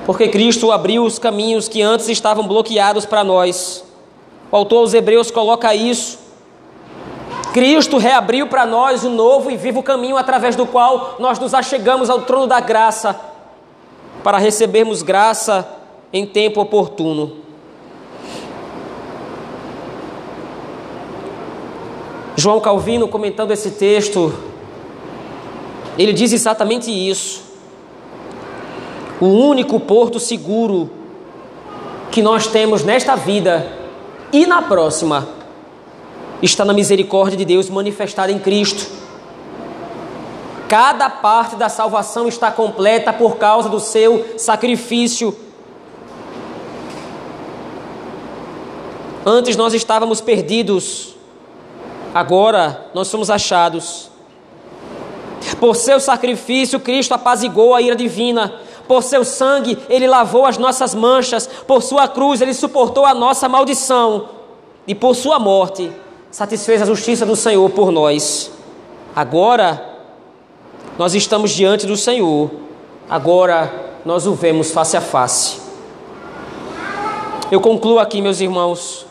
porque 0.06 0.30
Cristo 0.30 0.72
abriu 0.72 1.04
os 1.04 1.20
caminhos 1.20 1.68
que 1.68 1.82
antes 1.82 2.08
estavam 2.08 2.48
bloqueados 2.48 3.06
para 3.06 3.24
nós. 3.24 3.84
O 4.52 4.56
autor 4.56 4.80
aos 4.80 4.94
Hebreus 4.94 5.30
coloca 5.30 5.76
isso. 5.76 6.18
Cristo 7.54 7.98
reabriu 7.98 8.48
para 8.48 8.66
nós 8.66 9.04
o 9.04 9.10
novo 9.10 9.52
e 9.52 9.58
vivo 9.58 9.84
caminho 9.84 10.18
através 10.18 10.56
do 10.56 10.66
qual 10.66 11.16
nós 11.20 11.38
nos 11.38 11.54
achegamos 11.54 12.10
ao 12.10 12.22
trono 12.22 12.48
da 12.48 12.60
graça 12.60 13.20
para 14.24 14.38
recebermos 14.38 15.02
graça 15.02 15.68
em 16.12 16.26
tempo 16.26 16.62
oportuno. 16.62 17.49
João 22.40 22.62
Calvino, 22.62 23.06
comentando 23.10 23.52
esse 23.52 23.72
texto, 23.72 24.34
ele 25.98 26.14
diz 26.14 26.32
exatamente 26.32 26.90
isso. 26.90 27.44
O 29.20 29.26
único 29.26 29.78
porto 29.78 30.22
seguro 30.22 30.90
que 32.10 32.22
nós 32.22 32.48
temos 32.48 32.82
nesta 32.82 33.18
vida 33.18 33.70
e 34.32 34.46
na 34.46 34.62
próxima 34.62 35.28
está 36.42 36.64
na 36.64 36.72
misericórdia 36.72 37.38
de 37.38 37.44
Deus 37.44 37.70
manifestada 37.70 38.32
em 38.32 38.40
Cristo. 38.40 38.90
Cada 40.70 41.10
parte 41.10 41.58
da 41.58 41.68
salvação 41.68 42.26
está 42.26 42.50
completa 42.50 43.12
por 43.12 43.36
causa 43.36 43.68
do 43.68 43.82
seu 43.82 44.26
sacrifício. 44.38 45.36
Antes 49.26 49.58
nós 49.58 49.74
estávamos 49.74 50.22
perdidos, 50.22 51.19
agora 52.14 52.90
nós 52.94 53.08
somos 53.08 53.30
achados. 53.30 54.10
Por 55.60 55.76
seu 55.76 56.00
sacrifício, 56.00 56.80
Cristo 56.80 57.14
apazigou 57.14 57.74
a 57.74 57.82
ira 57.82 57.96
divina. 57.96 58.54
Por 58.88 59.04
seu 59.04 59.24
sangue, 59.24 59.78
ele 59.90 60.08
lavou 60.08 60.46
as 60.46 60.58
nossas 60.58 60.96
manchas. 60.96 61.48
Por 61.48 61.82
sua 61.82 62.08
cruz, 62.08 62.42
ele 62.42 62.54
suportou 62.54 63.06
a 63.06 63.14
nossa 63.14 63.48
maldição. 63.48 64.30
E 64.88 64.96
por 64.96 65.16
sua 65.16 65.40
morte, 65.40 65.92
satisfez 66.32 66.82
a 66.82 66.86
justiça 66.86 67.26
do 67.26 67.36
Senhor 67.36 67.70
por 67.70 67.92
nós. 67.92 68.52
Agora, 69.16 69.90
nós 70.98 71.16
estamos 71.16 71.52
diante 71.52 71.86
do 71.86 71.96
Senhor, 71.96 72.52
agora 73.10 73.72
nós 74.06 74.28
o 74.28 74.34
vemos 74.34 74.72
face 74.72 74.98
a 74.98 75.02
face. 75.02 75.62
Eu 77.52 77.60
concluo 77.62 78.00
aqui, 78.00 78.22
meus 78.22 78.40
irmãos. 78.40 79.09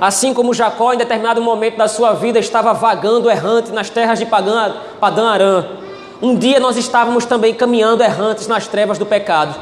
Assim 0.00 0.32
como 0.32 0.54
Jacó, 0.54 0.92
em 0.92 0.96
determinado 0.96 1.42
momento 1.42 1.76
da 1.76 1.88
sua 1.88 2.12
vida, 2.12 2.38
estava 2.38 2.72
vagando 2.72 3.30
errante 3.30 3.72
nas 3.72 3.90
terras 3.90 4.18
de 4.18 4.26
Padã 4.26 5.28
Arã, 5.28 5.66
um 6.22 6.36
dia 6.36 6.60
nós 6.60 6.76
estávamos 6.76 7.24
também 7.24 7.54
caminhando 7.54 8.02
errantes 8.02 8.46
nas 8.46 8.66
trevas 8.66 8.98
do 8.98 9.06
pecado. 9.06 9.54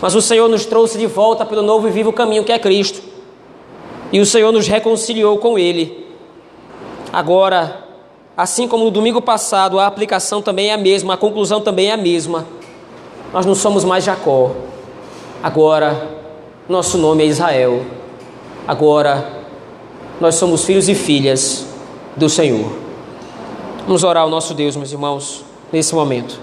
Mas 0.00 0.14
o 0.14 0.22
Senhor 0.22 0.48
nos 0.48 0.64
trouxe 0.64 0.98
de 0.98 1.06
volta 1.06 1.44
pelo 1.44 1.62
novo 1.62 1.88
e 1.88 1.90
vivo 1.90 2.12
caminho 2.12 2.44
que 2.44 2.52
é 2.52 2.58
Cristo. 2.58 3.02
E 4.12 4.20
o 4.20 4.26
Senhor 4.26 4.50
nos 4.52 4.66
reconciliou 4.66 5.38
com 5.38 5.58
Ele. 5.58 6.08
Agora, 7.12 7.90
Assim 8.40 8.66
como 8.66 8.84
no 8.84 8.90
domingo 8.90 9.20
passado, 9.20 9.78
a 9.78 9.86
aplicação 9.86 10.40
também 10.40 10.70
é 10.70 10.72
a 10.72 10.78
mesma, 10.78 11.12
a 11.12 11.16
conclusão 11.18 11.60
também 11.60 11.90
é 11.90 11.92
a 11.92 11.96
mesma. 11.98 12.46
Nós 13.34 13.44
não 13.44 13.54
somos 13.54 13.84
mais 13.84 14.02
Jacó. 14.02 14.52
Agora, 15.42 16.08
nosso 16.66 16.96
nome 16.96 17.22
é 17.22 17.26
Israel. 17.26 17.84
Agora, 18.70 19.28
nós 20.20 20.36
somos 20.36 20.64
filhos 20.64 20.88
e 20.88 20.94
filhas 20.94 21.66
do 22.14 22.28
Senhor. 22.28 22.70
Vamos 23.84 24.04
orar 24.04 24.22
ao 24.22 24.30
nosso 24.30 24.54
Deus, 24.54 24.76
meus 24.76 24.92
irmãos, 24.92 25.44
nesse 25.72 25.92
momento. 25.92 26.38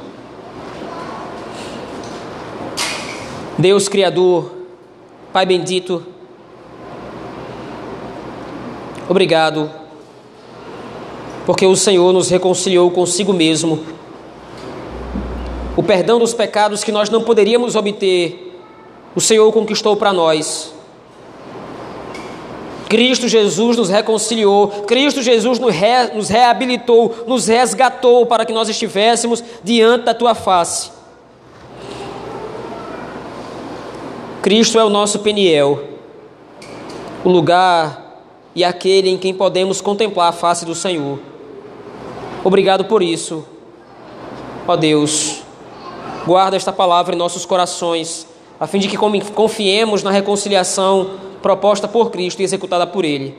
Deus 3.58 3.88
Criador, 3.88 4.52
Pai 5.32 5.46
bendito, 5.46 6.06
obrigado 9.08 9.72
porque 11.46 11.66
o 11.66 11.78
Senhor 11.78 12.12
nos 12.12 12.30
reconciliou 12.30 12.92
consigo 12.92 13.32
mesmo. 13.32 13.86
O 15.78 15.82
perdão 15.82 16.20
dos 16.20 16.34
pecados 16.34 16.84
que 16.84 16.92
nós 16.92 17.10
não 17.10 17.24
poderíamos 17.24 17.78
obter, 17.78 18.54
o 19.16 19.22
Senhor 19.22 19.50
conquistou 19.54 19.96
para 19.96 20.12
nós. 20.12 20.76
Cristo 22.88 23.28
Jesus 23.28 23.76
nos 23.76 23.90
reconciliou, 23.90 24.70
Cristo 24.88 25.22
Jesus 25.22 25.60
nos 25.60 26.30
reabilitou, 26.30 27.26
nos 27.28 27.48
resgatou 27.48 28.26
para 28.26 28.46
que 28.46 28.54
nós 28.54 28.70
estivéssemos 28.70 29.44
diante 29.64 30.06
da 30.06 30.14
tua 30.14 30.34
face. 30.34 30.92
Cristo 34.42 34.80
é 34.80 34.84
o 34.84 34.90
nosso 34.90 35.20
Peniel, 35.20 35.84
o 37.26 37.30
lugar 37.30 38.24
e 38.56 38.64
aquele 38.64 39.10
em 39.10 39.18
quem 39.18 39.34
podemos 39.34 39.82
contemplar 39.82 40.30
a 40.30 40.32
face 40.32 40.66
do 40.66 40.74
Senhor. 40.74 41.20
Obrigado 42.44 42.86
por 42.86 43.04
isso. 43.04 43.46
Ó 44.66 44.78
Deus, 44.78 45.42
guarda 46.26 46.56
esta 46.56 46.72
palavra 46.72 47.14
em 47.14 47.18
nossos 47.18 47.46
corações, 47.46 48.26
a 48.58 48.66
fim 48.66 48.80
de 48.80 48.88
que 48.88 48.98
confiemos 48.98 50.04
na 50.04 50.12
reconciliação 50.12 51.27
proposta 51.48 51.88
por 51.88 52.12
Cristo 52.12 52.42
e 52.42 52.44
executada 52.44 52.86
por 52.86 53.06
Ele. 53.06 53.34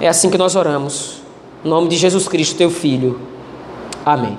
É 0.00 0.08
assim 0.08 0.30
que 0.30 0.38
nós 0.38 0.56
oramos. 0.56 1.18
Em 1.62 1.68
nome 1.68 1.86
de 1.88 1.98
Jesus 1.98 2.26
Cristo, 2.26 2.56
teu 2.56 2.70
Filho. 2.70 3.20
Amém. 4.06 4.38